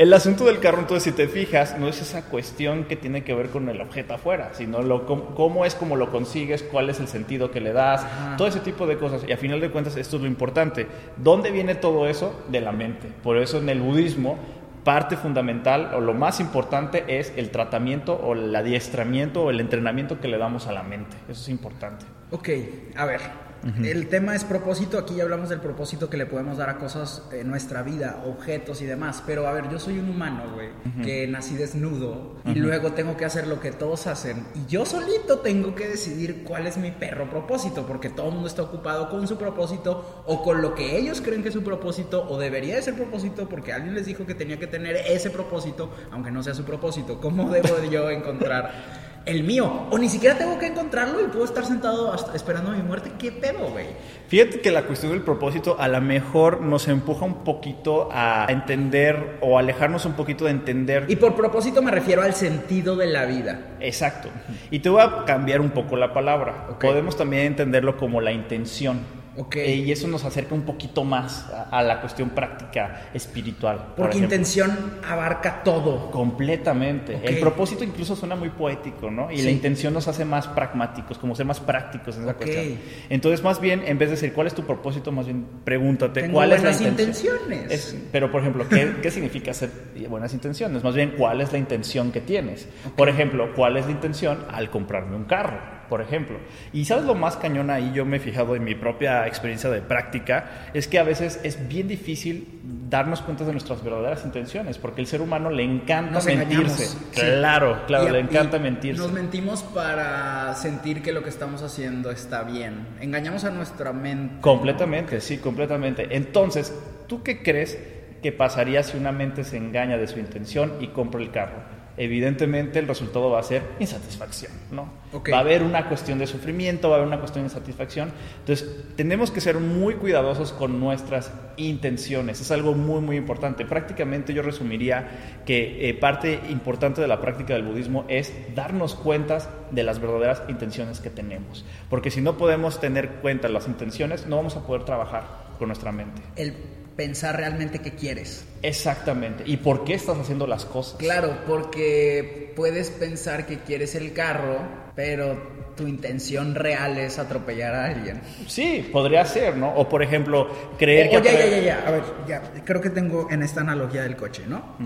El 0.00 0.14
asunto 0.14 0.46
del 0.46 0.60
carro, 0.60 0.78
entonces, 0.78 1.02
si 1.02 1.12
te 1.12 1.28
fijas, 1.28 1.78
no 1.78 1.86
es 1.86 2.00
esa 2.00 2.24
cuestión 2.30 2.84
que 2.84 2.96
tiene 2.96 3.22
que 3.22 3.34
ver 3.34 3.50
con 3.50 3.68
el 3.68 3.82
objeto 3.82 4.14
afuera, 4.14 4.52
sino 4.54 4.80
lo, 4.80 5.04
cómo, 5.04 5.34
cómo 5.34 5.66
es 5.66 5.74
como 5.74 5.94
lo 5.94 6.10
consigues, 6.10 6.62
cuál 6.62 6.88
es 6.88 7.00
el 7.00 7.06
sentido 7.06 7.50
que 7.50 7.60
le 7.60 7.74
das, 7.74 8.06
todo 8.38 8.48
ese 8.48 8.60
tipo 8.60 8.86
de 8.86 8.96
cosas. 8.96 9.22
Y 9.28 9.32
a 9.32 9.36
final 9.36 9.60
de 9.60 9.70
cuentas, 9.70 9.98
esto 9.98 10.16
es 10.16 10.22
lo 10.22 10.28
importante. 10.28 10.86
¿Dónde 11.18 11.50
viene 11.50 11.74
todo 11.74 12.08
eso? 12.08 12.34
De 12.48 12.62
la 12.62 12.72
mente. 12.72 13.08
Por 13.22 13.36
eso 13.36 13.58
en 13.58 13.68
el 13.68 13.82
budismo, 13.82 14.38
parte 14.84 15.16
fundamental 15.16 15.92
o 15.94 16.00
lo 16.00 16.14
más 16.14 16.40
importante 16.40 17.18
es 17.18 17.32
el 17.36 17.50
tratamiento 17.50 18.14
o 18.14 18.32
el 18.34 18.54
adiestramiento 18.54 19.44
o 19.44 19.50
el 19.50 19.60
entrenamiento 19.60 20.20
que 20.20 20.28
le 20.28 20.38
damos 20.38 20.66
a 20.66 20.72
la 20.72 20.82
mente. 20.82 21.16
Eso 21.28 21.42
es 21.42 21.48
importante. 21.48 22.06
Ok, 22.30 22.48
a 22.96 23.04
ver. 23.04 23.49
El 23.82 24.08
tema 24.08 24.34
es 24.34 24.44
propósito. 24.44 24.98
Aquí 24.98 25.14
ya 25.16 25.24
hablamos 25.24 25.48
del 25.48 25.60
propósito 25.60 26.08
que 26.08 26.16
le 26.16 26.26
podemos 26.26 26.58
dar 26.58 26.70
a 26.70 26.78
cosas 26.78 27.22
en 27.32 27.48
nuestra 27.48 27.82
vida, 27.82 28.22
objetos 28.26 28.80
y 28.82 28.86
demás. 28.86 29.22
Pero 29.26 29.46
a 29.46 29.52
ver, 29.52 29.68
yo 29.70 29.78
soy 29.78 29.98
un 29.98 30.08
humano, 30.08 30.44
güey, 30.54 30.68
que 31.02 31.26
nací 31.26 31.56
desnudo 31.56 32.36
y 32.46 32.54
luego 32.54 32.92
tengo 32.92 33.16
que 33.16 33.24
hacer 33.24 33.46
lo 33.46 33.60
que 33.60 33.72
todos 33.72 34.06
hacen. 34.06 34.46
Y 34.54 34.70
yo 34.70 34.86
solito 34.86 35.40
tengo 35.40 35.74
que 35.74 35.88
decidir 35.88 36.44
cuál 36.44 36.66
es 36.66 36.76
mi 36.76 36.90
perro 36.90 37.28
propósito, 37.28 37.86
porque 37.86 38.08
todo 38.08 38.28
el 38.28 38.34
mundo 38.34 38.48
está 38.48 38.62
ocupado 38.62 39.08
con 39.08 39.26
su 39.28 39.36
propósito 39.36 40.24
o 40.26 40.42
con 40.42 40.62
lo 40.62 40.74
que 40.74 40.96
ellos 40.96 41.20
creen 41.20 41.42
que 41.42 41.48
es 41.48 41.54
su 41.54 41.62
propósito 41.62 42.26
o 42.28 42.38
debería 42.38 42.76
de 42.76 42.82
ser 42.82 42.94
propósito 42.94 43.48
porque 43.48 43.72
alguien 43.72 43.94
les 43.94 44.06
dijo 44.06 44.26
que 44.26 44.34
tenía 44.34 44.58
que 44.58 44.66
tener 44.66 44.96
ese 44.96 45.30
propósito, 45.30 45.90
aunque 46.10 46.30
no 46.30 46.42
sea 46.42 46.54
su 46.54 46.64
propósito. 46.64 47.20
¿Cómo 47.20 47.50
debo 47.50 47.82
yo 47.90 48.10
encontrar? 48.10 49.09
El 49.26 49.42
mío. 49.44 49.86
O 49.90 49.98
ni 49.98 50.08
siquiera 50.08 50.36
tengo 50.36 50.58
que 50.58 50.66
encontrarlo 50.66 51.20
y 51.20 51.24
puedo 51.24 51.44
estar 51.44 51.64
sentado 51.64 52.12
hasta 52.12 52.34
esperando 52.34 52.70
mi 52.70 52.82
muerte. 52.82 53.12
¿Qué 53.18 53.32
pedo, 53.32 53.70
güey? 53.70 53.86
Fíjate 54.28 54.60
que 54.60 54.70
la 54.70 54.84
cuestión 54.84 55.12
del 55.12 55.22
propósito 55.22 55.76
a 55.78 55.88
lo 55.88 56.00
mejor 56.00 56.60
nos 56.60 56.88
empuja 56.88 57.24
un 57.24 57.44
poquito 57.44 58.08
a 58.12 58.46
entender 58.48 59.38
o 59.40 59.58
alejarnos 59.58 60.04
un 60.04 60.12
poquito 60.12 60.44
de 60.44 60.52
entender. 60.52 61.06
Y 61.08 61.16
por 61.16 61.34
propósito 61.34 61.82
me 61.82 61.90
refiero 61.90 62.22
al 62.22 62.34
sentido 62.34 62.96
de 62.96 63.06
la 63.06 63.24
vida. 63.26 63.76
Exacto. 63.80 64.28
Y 64.70 64.78
te 64.78 64.88
voy 64.88 65.02
a 65.02 65.24
cambiar 65.24 65.60
un 65.60 65.70
poco 65.70 65.96
la 65.96 66.12
palabra. 66.12 66.78
Podemos 66.80 67.16
también 67.16 67.46
entenderlo 67.46 67.96
como 67.96 68.20
la 68.20 68.32
intención. 68.32 69.19
Okay. 69.40 69.84
y 69.84 69.92
eso 69.92 70.06
nos 70.06 70.24
acerca 70.24 70.54
un 70.54 70.62
poquito 70.62 71.02
más 71.02 71.50
a, 71.70 71.82
la 71.82 72.00
cuestión 72.00 72.30
práctica 72.30 73.08
espiritual. 73.14 73.94
Porque 73.96 74.18
intención 74.18 74.98
abarca 75.08 75.62
todo. 75.62 76.10
Completamente. 76.10 77.20
El 77.22 77.38
propósito 77.40 77.84
incluso 77.84 78.14
suena 78.14 78.36
muy 78.36 78.50
poético, 78.50 79.10
¿no? 79.10 79.30
Y 79.30 79.42
la 79.42 79.50
intención 79.50 79.94
nos 79.94 80.08
hace 80.08 80.24
más 80.24 80.46
pragmáticos, 80.48 81.18
como 81.18 81.34
ser 81.34 81.46
más 81.46 81.60
prácticos 81.60 82.16
en 82.16 82.24
esa 82.24 82.34
cuestión. 82.34 82.78
Entonces, 83.08 83.42
más 83.42 83.60
bien, 83.60 83.82
en 83.86 83.98
vez 83.98 84.10
de 84.10 84.16
decir 84.16 84.32
cuál 84.32 84.46
es 84.46 84.54
tu 84.54 84.64
propósito, 84.64 85.10
más 85.10 85.26
bien 85.26 85.46
pregúntate 85.64 86.30
cuál 86.30 86.52
es 86.52 86.62
la 86.62 86.70
intención. 86.70 87.36
intenciones. 87.40 87.96
pero, 88.12 88.30
por 88.30 88.42
ejemplo, 88.42 88.68
¿qué, 88.68 88.96
¿qué, 89.02 89.10
significa 89.10 89.52
hacer 89.52 89.70
buenas 90.08 90.34
intenciones? 90.34 90.84
Más 90.84 90.94
bien, 90.94 91.14
¿cuál 91.16 91.40
es 91.40 91.52
la 91.52 91.58
intención 91.58 92.12
que 92.12 92.20
tienes? 92.20 92.68
Por 92.96 93.08
ejemplo, 93.08 93.52
¿cuál 93.54 93.76
es 93.76 93.86
la 93.86 93.92
intención 93.92 94.44
al 94.50 94.70
comprarme 94.70 95.16
un 95.16 95.24
carro? 95.24 95.79
Por 95.90 96.00
ejemplo. 96.00 96.38
Y 96.72 96.86
sabes 96.86 97.04
lo 97.04 97.14
más 97.14 97.36
cañón 97.36 97.68
ahí, 97.68 97.90
yo 97.92 98.06
me 98.06 98.16
he 98.16 98.20
fijado 98.20 98.54
en 98.54 98.64
mi 98.64 98.74
propia 98.74 99.26
experiencia 99.26 99.68
de 99.68 99.82
práctica, 99.82 100.70
es 100.72 100.86
que 100.88 100.98
a 100.98 101.02
veces 101.02 101.40
es 101.42 101.68
bien 101.68 101.88
difícil 101.88 102.60
darnos 102.88 103.20
cuenta 103.20 103.44
de 103.44 103.52
nuestras 103.52 103.82
verdaderas 103.82 104.24
intenciones, 104.24 104.78
porque 104.78 105.00
el 105.00 105.08
ser 105.08 105.20
humano 105.20 105.50
le 105.50 105.64
encanta 105.64 106.20
mentirse. 106.20 106.96
Claro, 107.12 107.82
claro, 107.86 108.08
le 108.10 108.20
encanta 108.20 108.58
mentirse. 108.58 109.02
Nos 109.02 109.12
mentimos 109.12 109.62
para 109.62 110.54
sentir 110.54 111.02
que 111.02 111.12
lo 111.12 111.22
que 111.22 111.28
estamos 111.28 111.62
haciendo 111.62 112.10
está 112.10 112.44
bien. 112.44 112.86
Engañamos 113.00 113.44
a 113.44 113.50
nuestra 113.50 113.92
mente. 113.92 114.40
Completamente, 114.40 115.20
sí, 115.20 115.38
completamente. 115.38 116.06
Entonces, 116.16 116.72
¿tú 117.08 117.22
qué 117.24 117.42
crees 117.42 117.78
que 118.22 118.30
pasaría 118.30 118.82
si 118.84 118.96
una 118.96 119.10
mente 119.10 119.42
se 119.42 119.56
engaña 119.56 119.96
de 119.96 120.06
su 120.06 120.20
intención 120.20 120.74
y 120.80 120.88
compra 120.88 121.20
el 121.20 121.32
carro? 121.32 121.79
Evidentemente 122.00 122.78
el 122.78 122.88
resultado 122.88 123.28
va 123.28 123.40
a 123.40 123.42
ser 123.42 123.62
insatisfacción, 123.78 124.52
¿no? 124.70 124.88
Va 125.30 125.36
a 125.36 125.40
haber 125.40 125.62
una 125.62 125.86
cuestión 125.86 126.18
de 126.18 126.26
sufrimiento, 126.26 126.88
va 126.88 126.94
a 126.94 126.98
haber 126.98 127.08
una 127.08 127.18
cuestión 127.18 127.44
de 127.44 127.52
insatisfacción. 127.52 128.10
Entonces, 128.38 128.86
tenemos 128.96 129.30
que 129.30 129.42
ser 129.42 129.58
muy 129.58 129.94
cuidadosos 129.94 130.52
con 130.52 130.80
nuestras 130.80 131.30
intenciones. 131.58 132.40
Es 132.40 132.50
algo 132.52 132.72
muy, 132.72 133.02
muy 133.02 133.16
importante. 133.18 133.66
Prácticamente 133.66 134.32
yo 134.32 134.40
resumiría 134.40 135.42
que 135.44 135.90
eh, 135.90 135.92
parte 135.92 136.40
importante 136.48 137.02
de 137.02 137.08
la 137.08 137.20
práctica 137.20 137.52
del 137.52 137.64
budismo 137.64 138.06
es 138.08 138.32
darnos 138.54 138.94
cuenta 138.94 139.66
de 139.70 139.82
las 139.82 140.00
verdaderas 140.00 140.42
intenciones 140.48 141.00
que 141.00 141.10
tenemos. 141.10 141.66
Porque 141.90 142.10
si 142.10 142.22
no 142.22 142.38
podemos 142.38 142.80
tener 142.80 143.16
cuenta 143.16 143.50
las 143.50 143.68
intenciones, 143.68 144.26
no 144.26 144.36
vamos 144.36 144.56
a 144.56 144.66
poder 144.66 144.84
trabajar 144.84 145.24
con 145.58 145.68
nuestra 145.68 145.92
mente. 145.92 146.22
El 146.36 146.54
pensar 147.00 147.34
realmente 147.34 147.78
qué 147.78 147.92
quieres. 147.92 148.44
Exactamente. 148.60 149.42
¿Y 149.46 149.56
por 149.56 149.84
qué 149.84 149.94
estás 149.94 150.18
haciendo 150.18 150.46
las 150.46 150.66
cosas? 150.66 150.98
Claro, 150.98 151.34
porque 151.46 152.52
puedes 152.54 152.90
pensar 152.90 153.46
que 153.46 153.60
quieres 153.60 153.94
el 153.94 154.12
carro, 154.12 154.58
pero 154.94 155.72
tu 155.78 155.86
intención 155.86 156.54
real 156.54 156.98
es 156.98 157.18
atropellar 157.18 157.74
a 157.74 157.86
alguien. 157.86 158.20
Sí, 158.46 158.86
podría 158.92 159.24
ser, 159.24 159.56
¿no? 159.56 159.74
O 159.76 159.88
por 159.88 160.02
ejemplo, 160.02 160.46
creer 160.76 161.08
que... 161.08 161.22
Ya, 161.22 161.32
ya, 161.32 161.46
ya, 161.46 161.58
ya. 161.60 161.84
A 161.86 161.90
ver, 161.90 162.02
ya. 162.28 162.42
Creo 162.66 162.82
que 162.82 162.90
tengo 162.90 163.28
en 163.30 163.42
esta 163.42 163.62
analogía 163.62 164.02
del 164.02 164.16
coche, 164.16 164.42
¿no? 164.46 164.76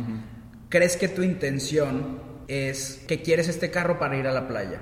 ¿Crees 0.69 0.97
que 0.97 1.09
tu 1.09 1.25
intención 1.25 2.21
es 2.49 3.03
que 3.07 3.23
quieres 3.23 3.49
este 3.49 3.71
carro 3.71 3.99
para 3.99 4.17
ir 4.17 4.27
a 4.27 4.33
la 4.33 4.49
playa, 4.49 4.81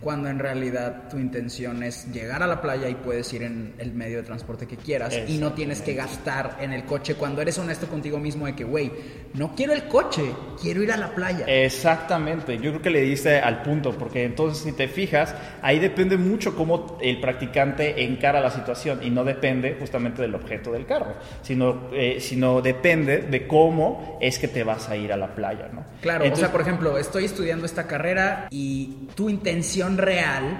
cuando 0.00 0.28
en 0.28 0.38
realidad 0.38 1.08
tu 1.08 1.18
intención 1.18 1.82
es 1.82 2.12
llegar 2.12 2.42
a 2.42 2.46
la 2.46 2.60
playa 2.60 2.88
y 2.88 2.94
puedes 2.94 3.32
ir 3.32 3.42
en 3.42 3.74
el 3.78 3.92
medio 3.92 4.18
de 4.18 4.22
transporte 4.22 4.66
que 4.66 4.76
quieras 4.76 5.16
y 5.26 5.38
no 5.38 5.52
tienes 5.52 5.82
que 5.82 5.94
gastar 5.94 6.58
en 6.60 6.72
el 6.72 6.84
coche 6.84 7.14
cuando 7.14 7.42
eres 7.42 7.58
honesto 7.58 7.86
contigo 7.86 8.18
mismo 8.18 8.46
de 8.46 8.54
que, 8.54 8.64
güey, 8.64 8.92
no 9.34 9.54
quiero 9.54 9.72
el 9.72 9.84
coche, 9.84 10.22
quiero 10.60 10.82
ir 10.82 10.92
a 10.92 10.96
la 10.96 11.14
playa. 11.14 11.44
Exactamente, 11.46 12.56
yo 12.56 12.70
creo 12.70 12.82
que 12.82 12.90
le 12.90 13.02
diste 13.02 13.38
al 13.38 13.62
punto, 13.62 13.92
porque 13.92 14.24
entonces 14.24 14.64
si 14.64 14.72
te 14.72 14.88
fijas, 14.88 15.34
ahí 15.62 15.78
depende 15.78 16.16
mucho 16.16 16.54
cómo 16.54 16.98
el 17.00 17.20
practicante 17.20 18.04
encara 18.04 18.40
la 18.40 18.50
situación 18.50 19.00
y 19.02 19.10
no 19.10 19.24
depende 19.24 19.76
justamente 19.78 20.22
del 20.22 20.34
objeto 20.34 20.72
del 20.72 20.86
carro, 20.86 21.14
sino, 21.42 21.88
eh, 21.92 22.18
sino 22.20 22.60
depende 22.62 23.18
de 23.18 23.46
cómo 23.46 24.18
es 24.20 24.38
que 24.38 24.48
te 24.48 24.64
vas 24.64 24.88
a 24.88 24.96
ir 24.96 25.12
a 25.12 25.16
la 25.16 25.34
playa, 25.34 25.68
¿no? 25.72 25.84
Claro, 26.00 26.24
o 26.32 26.36
sea, 26.36 26.52
por 26.52 26.60
ejemplo, 26.60 26.95
estoy 26.98 27.24
estudiando 27.24 27.66
esta 27.66 27.86
carrera 27.86 28.48
y 28.50 29.08
tu 29.14 29.28
intención 29.28 29.98
real 29.98 30.58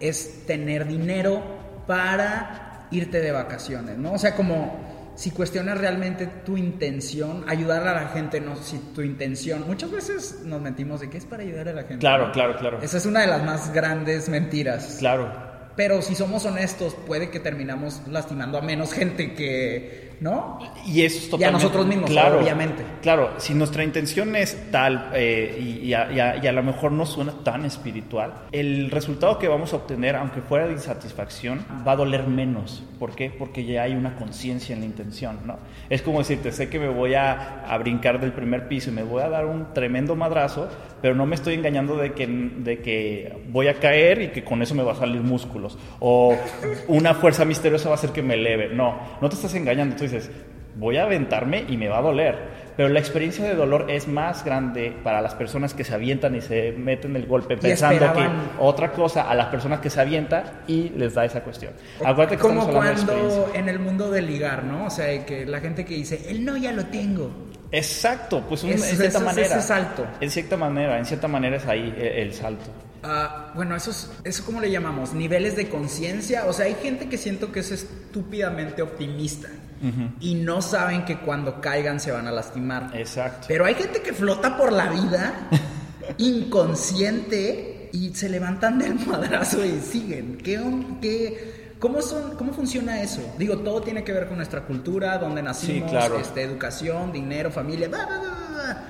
es 0.00 0.46
tener 0.46 0.86
dinero 0.86 1.42
para 1.86 2.86
irte 2.90 3.20
de 3.20 3.32
vacaciones, 3.32 3.98
¿no? 3.98 4.12
O 4.12 4.18
sea, 4.18 4.34
como 4.34 4.94
si 5.14 5.30
cuestionas 5.30 5.78
realmente 5.78 6.26
tu 6.26 6.56
intención, 6.56 7.44
ayudar 7.48 7.86
a 7.86 7.94
la 7.94 8.08
gente, 8.08 8.40
no 8.40 8.56
si 8.56 8.78
tu 8.94 9.02
intención, 9.02 9.64
muchas 9.66 9.90
veces 9.90 10.40
nos 10.44 10.60
mentimos 10.60 11.00
de 11.00 11.10
que 11.10 11.18
es 11.18 11.24
para 11.24 11.42
ayudar 11.42 11.68
a 11.68 11.72
la 11.72 11.82
gente. 11.82 11.98
Claro, 11.98 12.32
claro, 12.32 12.56
claro. 12.56 12.78
Esa 12.82 12.98
es 12.98 13.06
una 13.06 13.20
de 13.20 13.28
las 13.28 13.44
más 13.44 13.72
grandes 13.72 14.28
mentiras. 14.28 14.96
Claro. 14.98 15.54
Pero 15.76 16.02
si 16.02 16.14
somos 16.14 16.44
honestos, 16.44 16.94
puede 17.06 17.30
que 17.30 17.40
terminamos 17.40 18.02
lastimando 18.08 18.58
a 18.58 18.62
menos 18.62 18.92
gente 18.92 19.34
que 19.34 20.13
¿no? 20.24 20.58
Y 20.86 21.02
eso 21.02 21.30
totalmente... 21.30 21.44
Y 21.44 21.48
a 21.48 21.50
nosotros 21.52 21.86
mismos, 21.86 22.10
claro, 22.10 22.40
obviamente. 22.40 22.82
Claro, 23.02 23.32
si 23.36 23.52
nuestra 23.54 23.84
intención 23.84 24.34
es 24.36 24.70
tal 24.70 25.10
eh, 25.14 25.80
y, 25.82 25.92
a, 25.92 26.52
lo 26.52 26.62
mejor 26.62 26.92
no 26.92 27.04
suena 27.04 27.32
tan 27.44 27.66
espiritual, 27.66 28.32
el 28.50 28.90
resultado 28.90 29.38
que 29.38 29.48
vamos 29.48 29.74
a 29.74 29.76
obtener, 29.76 30.16
aunque 30.16 30.40
fuera 30.40 30.66
de 30.66 30.72
insatisfacción, 30.72 31.64
va 31.86 31.92
a 31.92 31.96
doler 31.96 32.26
menos. 32.26 32.82
¿Por 32.98 33.14
qué? 33.14 33.30
Porque 33.30 33.66
ya 33.66 33.82
hay 33.82 33.92
una 33.92 34.16
conciencia 34.16 34.74
en 34.74 34.80
la 34.80 34.86
intención, 34.86 35.40
¿no? 35.44 35.58
Es 35.90 36.00
como 36.00 36.20
decirte, 36.20 36.52
sé 36.52 36.70
que 36.70 36.78
me 36.78 36.88
voy 36.88 37.14
a, 37.14 37.64
a, 37.66 37.76
brincar 37.76 38.18
del 38.18 38.32
primer 38.32 38.66
piso 38.66 38.90
y 38.90 38.94
me 38.94 39.02
voy 39.02 39.22
a 39.22 39.28
dar 39.28 39.44
un 39.44 39.74
tremendo 39.74 40.16
madrazo, 40.16 40.68
pero 41.02 41.14
no 41.14 41.26
me 41.26 41.34
estoy 41.34 41.52
engañando 41.54 41.96
de 41.96 42.12
que, 42.12 42.26
de 42.26 42.78
que 42.78 43.42
voy 43.50 43.68
a 43.68 43.74
caer 43.74 44.22
y 44.22 44.28
que 44.28 44.42
con 44.42 44.62
eso 44.62 44.74
me 44.74 44.82
va 44.82 44.92
a 44.92 44.96
salir 44.96 45.20
músculos. 45.20 45.76
O 46.00 46.34
una 46.88 47.12
fuerza 47.12 47.44
misteriosa 47.44 47.90
va 47.90 47.96
a 47.96 47.98
hacer 47.98 48.10
que 48.10 48.22
me 48.22 48.34
eleve. 48.34 48.70
No, 48.70 48.98
no 49.20 49.28
te 49.28 49.34
estás 49.34 49.54
engañando 49.54 49.96
dices, 50.04 50.13
voy 50.76 50.96
a 50.96 51.04
aventarme 51.04 51.64
y 51.68 51.76
me 51.76 51.88
va 51.88 51.98
a 51.98 52.02
doler. 52.02 52.64
Pero 52.76 52.88
la 52.88 52.98
experiencia 52.98 53.44
de 53.44 53.54
dolor 53.54 53.88
es 53.88 54.08
más 54.08 54.44
grande 54.44 54.96
para 55.04 55.22
las 55.22 55.34
personas 55.34 55.74
que 55.74 55.84
se 55.84 55.94
avientan 55.94 56.34
y 56.34 56.40
se 56.40 56.72
meten 56.72 57.14
el 57.14 57.26
golpe 57.26 57.56
pensando 57.56 58.12
que 58.12 58.28
otra 58.58 58.90
cosa 58.90 59.30
a 59.30 59.34
las 59.34 59.46
personas 59.46 59.78
que 59.78 59.90
se 59.90 60.00
avientan 60.00 60.44
y 60.66 60.88
les 60.90 61.14
da 61.14 61.24
esa 61.24 61.42
cuestión. 61.42 61.72
Acuérdate 62.04 62.36
que 62.36 62.42
Como 62.42 62.68
cuando 62.68 63.50
en 63.54 63.68
el 63.68 63.78
mundo 63.78 64.10
de 64.10 64.22
ligar, 64.22 64.64
¿no? 64.64 64.86
O 64.86 64.90
sea, 64.90 65.24
que 65.24 65.46
la 65.46 65.60
gente 65.60 65.84
que 65.84 65.94
dice, 65.94 66.26
el 66.28 66.44
no 66.44 66.56
ya 66.56 66.72
lo 66.72 66.84
tengo. 66.86 67.30
Exacto, 67.70 68.42
pues 68.48 68.64
en 68.64 68.78
cierta 68.78 69.20
manera. 69.20 69.46
Ese 69.46 69.62
salto. 69.62 70.06
En 70.20 70.30
cierta 70.30 70.56
manera, 70.56 70.98
en 70.98 71.04
cierta 71.04 71.28
manera 71.28 71.56
es 71.56 71.66
ahí 71.66 71.94
el, 71.96 72.32
salto. 72.32 72.64
Ah, 73.04 73.52
bueno, 73.54 73.76
eso 73.76 73.90
es, 73.90 74.10
eso 74.24 74.44
cómo 74.44 74.60
le 74.60 74.70
llamamos, 74.70 75.12
niveles 75.12 75.54
de 75.54 75.68
conciencia. 75.68 76.46
O 76.46 76.52
sea, 76.52 76.66
hay 76.66 76.74
gente 76.74 77.08
que 77.08 77.18
siento 77.18 77.52
que 77.52 77.60
es 77.60 77.70
estúpidamente 77.70 78.82
optimista 78.82 79.48
y 80.20 80.34
no 80.34 80.62
saben 80.62 81.04
que 81.04 81.18
cuando 81.18 81.60
caigan 81.60 82.00
se 82.00 82.10
van 82.10 82.26
a 82.26 82.32
lastimar. 82.32 82.90
Exacto. 82.94 83.46
Pero 83.48 83.64
hay 83.64 83.74
gente 83.74 84.00
que 84.00 84.12
flota 84.12 84.56
por 84.56 84.72
la 84.72 84.88
vida 84.88 85.48
inconsciente 86.18 87.90
y 87.92 88.14
se 88.14 88.28
levantan 88.28 88.78
del 88.78 88.94
madrazo 89.06 89.64
y 89.64 89.80
siguen. 89.80 90.38
¿Qué, 90.38 90.60
qué, 91.00 91.74
cómo, 91.78 92.02
son, 92.02 92.36
¿Cómo 92.36 92.52
funciona 92.52 93.00
eso? 93.02 93.20
Digo, 93.38 93.58
todo 93.58 93.82
tiene 93.82 94.02
que 94.02 94.12
ver 94.12 94.26
con 94.26 94.36
nuestra 94.36 94.62
cultura, 94.62 95.18
donde 95.18 95.42
nacimos, 95.42 95.92
este, 96.20 96.42
educación, 96.42 97.12
dinero, 97.12 97.50
familia, 97.50 97.88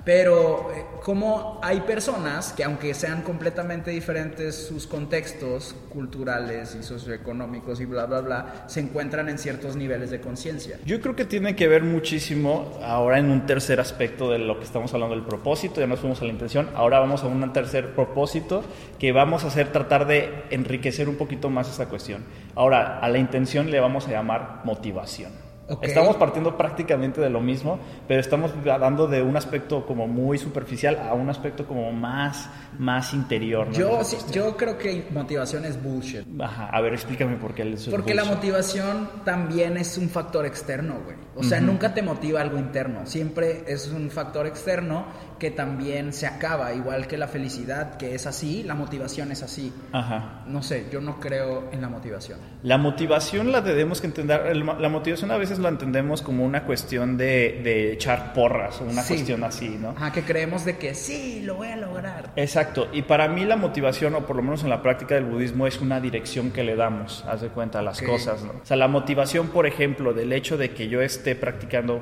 Pero 0.04 0.70
eh, 0.74 0.84
como 1.02 1.58
hay 1.62 1.80
personas 1.80 2.52
que 2.52 2.64
aunque 2.64 2.94
sean 2.94 3.22
completamente 3.22 3.90
diferentes 3.90 4.66
sus 4.66 4.86
contextos 4.86 5.74
culturales 5.90 6.76
y 6.78 6.82
socioeconómicos 6.82 7.80
y 7.80 7.84
bla, 7.84 8.06
bla, 8.06 8.20
bla, 8.20 8.64
se 8.66 8.80
encuentran 8.80 9.28
en 9.28 9.38
ciertos 9.38 9.76
niveles 9.76 10.10
de 10.10 10.20
conciencia. 10.20 10.78
Yo 10.84 11.00
creo 11.00 11.16
que 11.16 11.24
tiene 11.24 11.56
que 11.56 11.68
ver 11.68 11.82
muchísimo 11.82 12.78
ahora 12.82 13.18
en 13.18 13.30
un 13.30 13.46
tercer 13.46 13.80
aspecto 13.80 14.30
de 14.30 14.38
lo 14.38 14.58
que 14.58 14.64
estamos 14.64 14.92
hablando 14.94 15.14
del 15.14 15.24
propósito, 15.24 15.80
ya 15.80 15.86
nos 15.86 16.00
fuimos 16.00 16.20
a 16.20 16.24
la 16.24 16.30
intención, 16.30 16.68
ahora 16.74 16.98
vamos 16.98 17.22
a 17.22 17.26
un 17.26 17.52
tercer 17.52 17.94
propósito 17.94 18.64
que 18.98 19.12
vamos 19.12 19.44
a 19.44 19.48
hacer 19.48 19.72
tratar 19.72 20.06
de 20.06 20.44
enriquecer 20.50 21.08
un 21.08 21.16
poquito 21.16 21.50
más 21.50 21.68
esta 21.68 21.86
cuestión. 21.86 22.24
Ahora, 22.54 22.98
a 22.98 23.08
la 23.08 23.18
intención 23.18 23.70
le 23.70 23.80
vamos 23.80 24.08
a 24.08 24.10
llamar 24.10 24.62
motivación. 24.64 25.43
Estamos 25.80 26.16
partiendo 26.16 26.56
prácticamente 26.56 27.20
de 27.20 27.30
lo 27.30 27.40
mismo, 27.40 27.78
pero 28.06 28.20
estamos 28.20 28.52
dando 28.64 29.06
de 29.06 29.22
un 29.22 29.36
aspecto 29.36 29.86
como 29.86 30.06
muy 30.06 30.38
superficial 30.38 30.98
a 30.98 31.14
un 31.14 31.30
aspecto 31.30 31.66
como 31.66 31.90
más, 31.92 32.48
más 32.78 33.14
interior. 33.14 33.70
Yo, 33.72 34.00
yo 34.30 34.56
creo 34.56 34.76
que 34.76 35.06
motivación 35.10 35.64
es 35.64 35.82
bullshit. 35.82 36.26
Ajá, 36.40 36.66
a 36.66 36.80
ver, 36.80 36.92
explícame 36.92 37.36
por 37.36 37.54
qué 37.54 37.72
es 37.72 37.88
Porque 37.88 38.14
la 38.14 38.24
motivación 38.24 39.08
también 39.24 39.76
es 39.76 39.96
un 39.96 40.08
factor 40.08 40.44
externo, 40.44 41.00
güey. 41.04 41.16
O 41.36 41.42
sea, 41.42 41.60
nunca 41.60 41.94
te 41.94 42.02
motiva 42.02 42.40
algo 42.40 42.58
interno, 42.58 43.06
siempre 43.06 43.64
es 43.66 43.88
un 43.88 44.10
factor 44.10 44.46
externo 44.46 45.06
que 45.38 45.50
también 45.50 46.12
se 46.12 46.26
acaba, 46.26 46.72
igual 46.72 47.06
que 47.06 47.18
la 47.18 47.28
felicidad, 47.28 47.96
que 47.96 48.14
es 48.14 48.26
así, 48.26 48.62
la 48.62 48.74
motivación 48.74 49.32
es 49.32 49.42
así. 49.42 49.72
Ajá. 49.92 50.44
No 50.46 50.62
sé, 50.62 50.86
yo 50.92 51.00
no 51.00 51.18
creo 51.20 51.68
en 51.72 51.80
la 51.80 51.88
motivación. 51.88 52.38
La 52.62 52.78
motivación 52.78 53.52
la 53.52 53.60
debemos 53.60 54.00
que 54.00 54.06
entender, 54.06 54.56
la 54.56 54.88
motivación 54.88 55.30
a 55.32 55.36
veces 55.36 55.58
la 55.58 55.68
entendemos 55.68 56.22
como 56.22 56.44
una 56.44 56.64
cuestión 56.64 57.16
de, 57.16 57.60
de 57.64 57.92
echar 57.92 58.32
porras 58.32 58.80
o 58.80 58.84
una 58.84 59.04
cuestión 59.04 59.44
así, 59.44 59.76
¿no? 59.80 59.90
Ajá, 59.90 60.12
que 60.12 60.22
creemos 60.22 60.64
de 60.64 60.78
que 60.78 60.94
sí, 60.94 61.42
lo 61.42 61.56
voy 61.56 61.68
a 61.68 61.76
lograr. 61.76 62.32
Exacto, 62.36 62.88
y 62.92 63.02
para 63.02 63.28
mí 63.28 63.44
la 63.44 63.56
motivación, 63.56 64.14
o 64.14 64.26
por 64.26 64.36
lo 64.36 64.42
menos 64.42 64.62
en 64.62 64.70
la 64.70 64.82
práctica 64.82 65.14
del 65.14 65.24
budismo, 65.24 65.66
es 65.66 65.80
una 65.80 66.00
dirección 66.00 66.52
que 66.52 66.62
le 66.62 66.76
damos, 66.76 67.24
haz 67.28 67.40
de 67.40 67.48
cuenta, 67.48 67.80
a 67.80 67.82
las 67.82 68.00
cosas, 68.00 68.42
¿no? 68.44 68.52
O 68.62 68.66
sea, 68.66 68.76
la 68.76 68.88
motivación, 68.88 69.48
por 69.48 69.66
ejemplo, 69.66 70.14
del 70.14 70.32
hecho 70.32 70.56
de 70.56 70.70
que 70.70 70.88
yo 70.88 71.00
esté 71.00 71.23
practicando, 71.34 72.00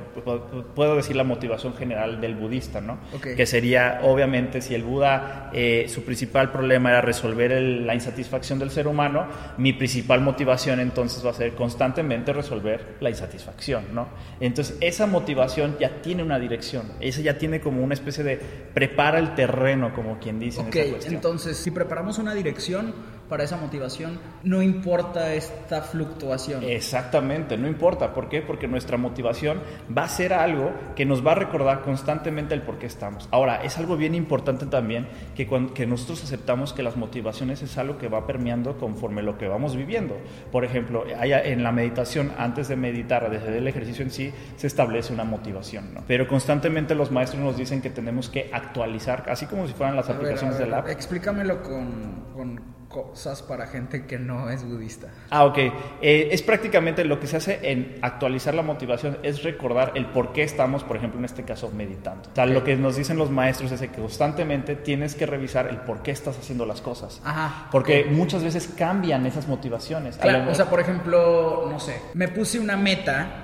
puedo 0.75 0.95
decir 0.95 1.15
la 1.15 1.23
motivación 1.23 1.73
general 1.75 2.19
del 2.19 2.35
budista, 2.35 2.81
¿no? 2.81 2.99
Que 3.21 3.45
sería, 3.45 4.01
obviamente, 4.03 4.61
si 4.61 4.75
el 4.75 4.83
Buda, 4.83 5.49
eh, 5.53 5.85
su 5.87 6.03
principal 6.03 6.51
problema 6.51 6.89
era 6.89 7.01
resolver 7.01 7.51
la 7.61 7.95
insatisfacción 7.95 8.59
del 8.59 8.71
ser 8.71 8.87
humano, 8.87 9.27
mi 9.57 9.73
principal 9.73 10.21
motivación 10.21 10.79
entonces 10.79 11.25
va 11.25 11.31
a 11.31 11.33
ser 11.33 11.53
constantemente 11.53 12.33
resolver 12.33 12.97
la 12.99 13.09
insatisfacción, 13.09 13.85
¿no? 13.93 14.09
Entonces, 14.39 14.77
esa 14.81 15.07
motivación 15.07 15.77
ya 15.79 16.01
tiene 16.01 16.23
una 16.23 16.39
dirección, 16.39 16.91
esa 16.99 17.21
ya 17.21 17.37
tiene 17.37 17.61
como 17.61 17.83
una 17.83 17.93
especie 17.93 18.23
de 18.23 18.39
prepara 18.73 19.19
el 19.19 19.35
terreno, 19.35 19.93
como 19.93 20.19
quien 20.19 20.39
dice. 20.39 20.61
Ok, 20.61 20.75
entonces, 21.05 21.57
si 21.57 21.71
preparamos 21.71 22.17
una 22.17 22.33
dirección, 22.33 22.93
para 23.29 23.43
esa 23.43 23.57
motivación, 23.57 24.19
no 24.43 24.61
importa 24.61 25.33
esta 25.33 25.81
fluctuación. 25.81 26.63
Exactamente, 26.63 27.57
no 27.57 27.67
importa. 27.67 28.13
¿Por 28.13 28.29
qué? 28.29 28.41
Porque 28.41 28.67
nuestra 28.67 28.97
motivación 28.97 29.61
va 29.95 30.03
a 30.03 30.09
ser 30.09 30.33
algo 30.33 30.71
que 30.95 31.05
nos 31.05 31.25
va 31.25 31.31
a 31.31 31.35
recordar 31.35 31.81
constantemente 31.81 32.53
el 32.53 32.61
por 32.61 32.77
qué 32.77 32.85
estamos. 32.85 33.27
Ahora, 33.31 33.63
es 33.63 33.77
algo 33.77 33.97
bien 33.97 34.15
importante 34.15 34.65
también 34.65 35.07
que, 35.35 35.47
cuando, 35.47 35.73
que 35.73 35.85
nosotros 35.85 36.23
aceptamos 36.23 36.73
que 36.73 36.83
las 36.83 36.97
motivaciones 36.97 37.61
es 37.61 37.77
algo 37.77 37.97
que 37.97 38.07
va 38.07 38.27
permeando 38.27 38.77
conforme 38.77 39.23
lo 39.23 39.37
que 39.37 39.47
vamos 39.47 39.75
viviendo. 39.75 40.15
Por 40.51 40.65
ejemplo, 40.65 41.05
en 41.07 41.63
la 41.63 41.71
meditación, 41.71 42.33
antes 42.37 42.67
de 42.67 42.75
meditar, 42.75 43.29
desde 43.29 43.57
el 43.57 43.67
ejercicio 43.67 44.03
en 44.03 44.11
sí, 44.11 44.33
se 44.55 44.67
establece 44.67 45.13
una 45.13 45.23
motivación. 45.23 45.93
¿no? 45.93 46.03
Pero 46.07 46.27
constantemente 46.27 46.95
los 46.95 47.11
maestros 47.11 47.41
nos 47.41 47.57
dicen 47.57 47.81
que 47.81 47.89
tenemos 47.89 48.29
que 48.29 48.49
actualizar, 48.51 49.25
así 49.29 49.45
como 49.45 49.67
si 49.67 49.73
fueran 49.73 49.95
las 49.95 50.09
aplicaciones 50.09 50.57
del 50.57 50.73
app. 50.73 50.87
Explícamelo 50.87 51.61
con, 51.61 52.25
con 52.33 52.72
cosas 52.93 53.41
para 53.41 53.65
gente 53.65 54.05
que 54.05 54.19
no 54.19 54.49
es 54.51 54.63
budista. 54.63 55.07
Ah, 55.31 55.45
ok. 55.45 55.57
Eh, 55.57 56.29
es 56.31 56.43
prácticamente 56.43 57.03
lo 57.03 57.19
que 57.19 57.25
se 57.25 57.37
hace 57.37 57.59
en 57.63 57.97
actualizar 58.01 58.53
la 58.53 58.61
motivación, 58.61 59.17
es 59.23 59.43
recordar 59.43 59.93
el 59.95 60.05
por 60.05 60.31
qué 60.31 60.43
estamos, 60.43 60.83
por 60.83 60.95
ejemplo, 60.95 61.19
en 61.19 61.25
este 61.25 61.43
caso, 61.43 61.71
meditando. 61.71 62.29
O 62.31 62.35
sea, 62.35 62.45
lo 62.45 62.63
que 62.63 62.75
nos 62.75 62.95
dicen 62.95 63.17
los 63.17 63.31
maestros 63.31 63.71
es 63.71 63.81
que 63.81 63.89
constantemente 63.89 64.75
tienes 64.75 65.15
que 65.15 65.25
revisar 65.25 65.67
el 65.67 65.77
por 65.77 66.03
qué 66.03 66.11
estás 66.11 66.37
haciendo 66.37 66.65
las 66.65 66.81
cosas. 66.81 67.19
Ajá. 67.25 67.67
Porque 67.71 68.05
muchas 68.05 68.43
veces 68.43 68.69
cambian 68.77 69.25
esas 69.25 69.47
motivaciones. 69.47 70.17
Claro, 70.17 70.51
o 70.51 70.55
sea, 70.55 70.69
por 70.69 70.79
ejemplo, 70.79 71.67
no 71.69 71.79
sé, 71.79 71.99
me 72.13 72.27
puse 72.27 72.59
una 72.59 72.77
meta. 72.77 73.41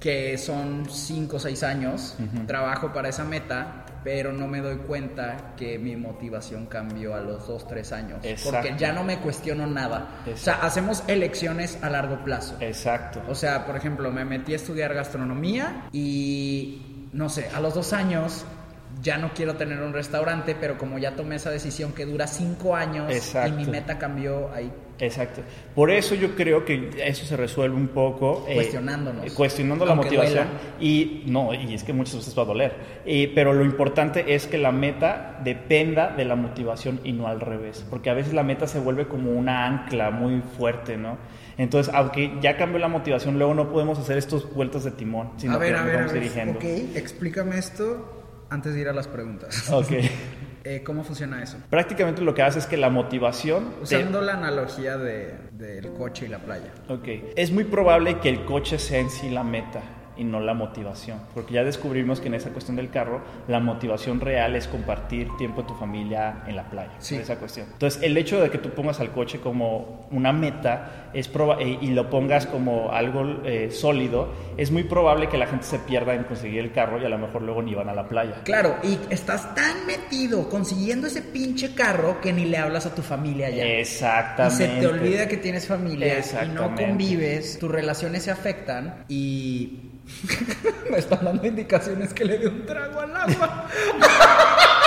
que 0.00 0.38
son 0.38 0.86
5 0.88 1.36
o 1.36 1.38
6 1.38 1.62
años, 1.62 2.16
trabajo 2.46 2.90
para 2.90 3.10
esa 3.10 3.22
meta, 3.22 3.79
pero 4.04 4.32
no 4.32 4.46
me 4.46 4.60
doy 4.60 4.76
cuenta 4.78 5.54
que 5.56 5.78
mi 5.78 5.96
motivación 5.96 6.66
cambió 6.66 7.14
a 7.14 7.20
los 7.20 7.46
2, 7.46 7.68
3 7.68 7.92
años. 7.92 8.26
Porque 8.44 8.74
ya 8.78 8.92
no 8.92 9.04
me 9.04 9.18
cuestiono 9.18 9.66
nada. 9.66 10.22
O 10.32 10.36
sea, 10.36 10.54
hacemos 10.62 11.02
elecciones 11.06 11.78
a 11.82 11.90
largo 11.90 12.22
plazo. 12.24 12.56
Exacto. 12.60 13.22
O 13.28 13.34
sea, 13.34 13.66
por 13.66 13.76
ejemplo, 13.76 14.10
me 14.10 14.24
metí 14.24 14.52
a 14.52 14.56
estudiar 14.56 14.94
gastronomía 14.94 15.88
y, 15.92 17.08
no 17.12 17.28
sé, 17.28 17.48
a 17.54 17.60
los 17.60 17.74
dos 17.74 17.92
años 17.92 18.44
ya 19.02 19.18
no 19.18 19.32
quiero 19.34 19.56
tener 19.56 19.80
un 19.80 19.92
restaurante, 19.92 20.56
pero 20.58 20.76
como 20.76 20.98
ya 20.98 21.16
tomé 21.16 21.36
esa 21.36 21.50
decisión 21.50 21.92
que 21.92 22.04
dura 22.04 22.26
cinco 22.26 22.74
años 22.76 23.34
y 23.46 23.52
mi 23.52 23.64
meta 23.64 23.98
cambió 23.98 24.52
ahí. 24.52 24.70
Exacto. 24.98 25.40
Por 25.74 25.90
eso 25.90 26.14
yo 26.14 26.34
creo 26.36 26.64
que 26.64 26.90
eso 27.02 27.24
se 27.24 27.36
resuelve 27.36 27.74
un 27.74 27.88
poco. 27.88 28.44
Eh, 28.46 28.54
Cuestionándonos. 28.54 29.26
Eh, 29.26 29.30
cuestionando 29.34 29.86
la 29.86 29.94
motivación. 29.94 30.46
Y 30.78 31.22
no, 31.26 31.54
y 31.54 31.72
es 31.72 31.84
que 31.84 31.94
muchas 31.94 32.16
veces 32.16 32.38
va 32.38 32.42
a 32.42 32.46
doler. 32.46 32.74
pero 33.34 33.54
lo 33.54 33.64
importante 33.64 34.34
es 34.34 34.46
que 34.46 34.58
la 34.58 34.72
meta 34.72 35.40
dependa 35.42 36.10
de 36.14 36.26
la 36.26 36.36
motivación 36.36 37.00
y 37.02 37.12
no 37.12 37.28
al 37.28 37.40
revés. 37.40 37.84
Porque 37.88 38.10
a 38.10 38.14
veces 38.14 38.34
la 38.34 38.42
meta 38.42 38.66
se 38.66 38.78
vuelve 38.78 39.08
como 39.08 39.30
una 39.30 39.66
ancla 39.66 40.10
muy 40.10 40.42
fuerte, 40.58 40.98
¿no? 40.98 41.16
Entonces, 41.56 41.92
aunque 41.94 42.32
ya 42.40 42.56
cambió 42.56 42.78
la 42.78 42.88
motivación, 42.88 43.38
luego 43.38 43.54
no 43.54 43.70
podemos 43.70 43.98
hacer 43.98 44.18
estos 44.18 44.52
vueltas 44.54 44.84
de 44.84 44.90
timón, 44.90 45.32
sino 45.38 45.54
a 45.54 45.58
ver, 45.58 45.74
que 45.74 45.78
a 45.78 45.82
ver, 45.84 45.96
vamos 45.96 46.12
dirigiendo. 46.12 46.58
Ok, 46.58 46.64
explícame 46.94 47.58
esto 47.58 48.19
antes 48.50 48.74
de 48.74 48.80
ir 48.80 48.88
a 48.88 48.92
las 48.92 49.08
preguntas. 49.08 49.70
Ok. 49.70 49.92
Eh, 50.62 50.82
¿Cómo 50.84 51.04
funciona 51.04 51.42
eso? 51.42 51.56
Prácticamente 51.70 52.20
lo 52.20 52.34
que 52.34 52.42
hace 52.42 52.58
es 52.58 52.66
que 52.66 52.76
la 52.76 52.90
motivación... 52.90 53.72
Usando 53.80 54.20
la 54.20 54.34
analogía 54.34 54.98
del 54.98 55.38
de, 55.52 55.90
coche 55.96 56.26
y 56.26 56.28
la 56.28 56.38
playa. 56.38 56.70
Ok. 56.88 57.08
Es 57.34 57.50
muy 57.50 57.64
probable 57.64 58.18
que 58.18 58.28
el 58.28 58.44
coche 58.44 58.78
sea 58.78 58.98
en 58.98 59.08
sí 59.08 59.30
la 59.30 59.42
meta 59.42 59.80
y 60.20 60.24
no 60.24 60.38
la 60.38 60.52
motivación. 60.52 61.18
Porque 61.34 61.54
ya 61.54 61.64
descubrimos 61.64 62.20
que 62.20 62.28
en 62.28 62.34
esa 62.34 62.50
cuestión 62.50 62.76
del 62.76 62.90
carro, 62.90 63.22
la 63.48 63.58
motivación 63.58 64.20
real 64.20 64.54
es 64.54 64.68
compartir 64.68 65.28
tiempo 65.38 65.62
de 65.62 65.68
tu 65.68 65.74
familia 65.74 66.42
en 66.46 66.56
la 66.56 66.68
playa. 66.68 66.92
Sí. 66.98 67.16
Esa 67.16 67.36
cuestión. 67.36 67.66
Entonces, 67.72 68.02
el 68.02 68.16
hecho 68.18 68.38
de 68.40 68.50
que 68.50 68.58
tú 68.58 68.68
pongas 68.70 69.00
al 69.00 69.12
coche 69.12 69.40
como 69.40 70.06
una 70.10 70.32
meta 70.32 71.10
es 71.14 71.30
eh, 71.58 71.78
y 71.80 71.88
lo 71.88 72.10
pongas 72.10 72.46
como 72.46 72.92
algo 72.92 73.40
eh, 73.44 73.70
sólido, 73.70 74.28
es 74.58 74.70
muy 74.70 74.84
probable 74.84 75.28
que 75.28 75.38
la 75.38 75.46
gente 75.46 75.64
se 75.64 75.78
pierda 75.78 76.14
en 76.14 76.24
conseguir 76.24 76.60
el 76.60 76.72
carro 76.72 77.00
y 77.00 77.04
a 77.06 77.08
lo 77.08 77.16
mejor 77.16 77.40
luego 77.40 77.62
ni 77.62 77.74
van 77.74 77.88
a 77.88 77.94
la 77.94 78.06
playa. 78.06 78.42
Claro, 78.44 78.76
y 78.82 78.98
estás 79.08 79.54
tan 79.54 79.86
metido 79.86 80.50
consiguiendo 80.50 81.06
ese 81.06 81.22
pinche 81.22 81.74
carro 81.74 82.20
que 82.20 82.32
ni 82.32 82.44
le 82.44 82.58
hablas 82.58 82.84
a 82.84 82.94
tu 82.94 83.00
familia 83.00 83.48
ya. 83.48 83.64
Exactamente. 83.64 84.64
Y 84.64 84.66
se 84.68 84.80
te 84.80 84.86
olvida 84.86 85.28
que 85.28 85.38
tienes 85.38 85.66
familia 85.66 86.18
y 86.18 86.48
no 86.48 86.74
convives, 86.74 87.58
tus 87.58 87.70
relaciones 87.70 88.24
se 88.24 88.30
afectan 88.30 89.04
y 89.08 89.89
Me 90.90 90.98
están 90.98 91.24
dando 91.24 91.46
indicaciones 91.46 92.12
que 92.12 92.24
le 92.24 92.38
dé 92.38 92.48
un 92.48 92.66
trago 92.66 93.00
al 93.00 93.16
agua. 93.16 93.68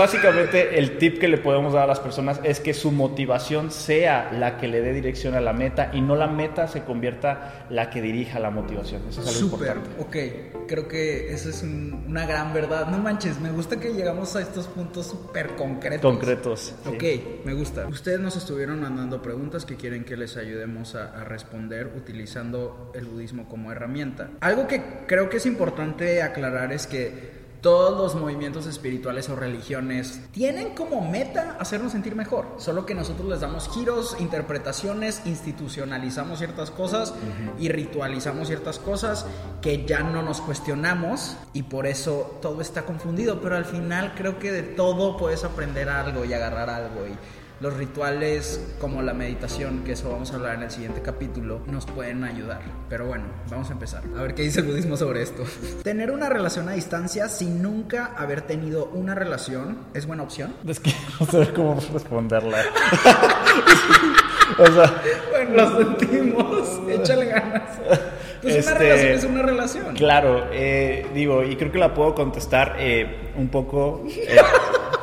Básicamente 0.00 0.78
el 0.78 0.96
tip 0.96 1.18
que 1.18 1.28
le 1.28 1.36
podemos 1.36 1.74
dar 1.74 1.82
a 1.82 1.86
las 1.86 2.00
personas 2.00 2.40
es 2.42 2.58
que 2.58 2.72
su 2.72 2.90
motivación 2.90 3.70
sea 3.70 4.32
la 4.32 4.56
que 4.56 4.66
le 4.66 4.80
dé 4.80 4.94
dirección 4.94 5.34
a 5.34 5.42
la 5.42 5.52
meta 5.52 5.90
y 5.92 6.00
no 6.00 6.16
la 6.16 6.26
meta 6.26 6.68
se 6.68 6.84
convierta 6.84 7.66
la 7.68 7.90
que 7.90 8.00
dirija 8.00 8.38
la 8.38 8.50
motivación. 8.50 9.02
Eso 9.10 9.20
es 9.20 9.28
algo 9.28 9.40
importante. 9.40 9.90
Ok, 9.98 10.66
creo 10.66 10.88
que 10.88 11.34
eso 11.34 11.50
es 11.50 11.62
una 11.62 12.24
gran 12.24 12.54
verdad. 12.54 12.86
No 12.86 12.96
manches, 12.96 13.38
me 13.40 13.50
gusta 13.50 13.78
que 13.78 13.92
llegamos 13.92 14.34
a 14.36 14.40
estos 14.40 14.68
puntos 14.68 15.06
súper 15.06 15.48
concretos. 15.56 16.10
Concretos. 16.10 16.74
Ok, 16.86 17.44
me 17.44 17.52
gusta. 17.52 17.86
Ustedes 17.86 18.20
nos 18.20 18.38
estuvieron 18.38 18.80
mandando 18.80 19.20
preguntas 19.20 19.66
que 19.66 19.76
quieren 19.76 20.04
que 20.04 20.16
les 20.16 20.38
ayudemos 20.38 20.94
a 20.94 21.24
responder 21.24 21.92
utilizando 21.94 22.90
el 22.94 23.04
budismo 23.04 23.50
como 23.50 23.70
herramienta. 23.70 24.30
Algo 24.40 24.66
que 24.66 24.82
creo 25.06 25.28
que 25.28 25.36
es 25.36 25.44
importante 25.44 26.22
aclarar 26.22 26.72
es 26.72 26.86
que 26.86 27.39
todos 27.60 28.14
los 28.14 28.20
movimientos 28.20 28.66
espirituales 28.66 29.28
o 29.28 29.36
religiones 29.36 30.20
tienen 30.32 30.74
como 30.74 31.00
meta 31.00 31.56
hacernos 31.58 31.92
sentir 31.92 32.14
mejor, 32.14 32.46
solo 32.58 32.86
que 32.86 32.94
nosotros 32.94 33.28
les 33.28 33.40
damos 33.40 33.68
giros, 33.68 34.16
interpretaciones, 34.18 35.22
institucionalizamos 35.24 36.38
ciertas 36.38 36.70
cosas 36.70 37.14
y 37.58 37.68
ritualizamos 37.68 38.48
ciertas 38.48 38.78
cosas 38.78 39.26
que 39.60 39.84
ya 39.84 40.00
no 40.00 40.22
nos 40.22 40.40
cuestionamos 40.40 41.36
y 41.52 41.64
por 41.64 41.86
eso 41.86 42.38
todo 42.40 42.60
está 42.60 42.84
confundido, 42.84 43.40
pero 43.40 43.56
al 43.56 43.64
final 43.64 44.14
creo 44.16 44.38
que 44.38 44.52
de 44.52 44.62
todo 44.62 45.16
puedes 45.16 45.44
aprender 45.44 45.88
algo 45.88 46.24
y 46.24 46.32
agarrar 46.32 46.70
algo 46.70 47.06
y 47.06 47.39
los 47.60 47.76
rituales 47.76 48.60
como 48.80 49.02
la 49.02 49.12
meditación, 49.12 49.82
que 49.84 49.92
eso 49.92 50.10
vamos 50.10 50.32
a 50.32 50.36
hablar 50.36 50.54
en 50.54 50.62
el 50.62 50.70
siguiente 50.70 51.02
capítulo, 51.02 51.60
nos 51.66 51.84
pueden 51.86 52.24
ayudar. 52.24 52.62
Pero 52.88 53.06
bueno, 53.06 53.24
vamos 53.50 53.68
a 53.68 53.72
empezar. 53.74 54.02
A 54.16 54.22
ver 54.22 54.34
qué 54.34 54.42
dice 54.42 54.60
el 54.60 54.66
budismo 54.66 54.96
sobre 54.96 55.22
esto. 55.22 55.44
Tener 55.82 56.10
una 56.10 56.28
relación 56.30 56.68
a 56.68 56.72
distancia 56.72 57.28
sin 57.28 57.62
nunca 57.62 58.14
haber 58.16 58.40
tenido 58.42 58.86
una 58.86 59.14
relación 59.14 59.78
es 59.94 60.06
buena 60.06 60.22
opción. 60.22 60.54
Es 60.66 60.80
que 60.80 60.92
no 61.20 61.26
sé 61.26 61.52
cómo 61.52 61.78
responderla. 61.92 62.58
o 64.58 64.66
sea, 64.66 65.02
bueno, 65.30 65.56
lo 65.56 65.76
sentimos. 65.78 66.80
Échale 66.88 67.26
ganas. 67.26 67.62
Pues 68.42 68.54
una 68.54 68.60
Este, 68.72 68.78
relación 68.78 69.12
es 69.12 69.24
una 69.24 69.42
relación. 69.42 69.94
Claro, 69.96 70.46
eh, 70.50 71.06
digo, 71.14 71.44
y 71.44 71.56
creo 71.56 71.70
que 71.70 71.78
la 71.78 71.92
puedo 71.92 72.14
contestar 72.14 72.76
eh, 72.78 73.29
un 73.36 73.48
poco 73.48 74.04
eh, 74.08 74.36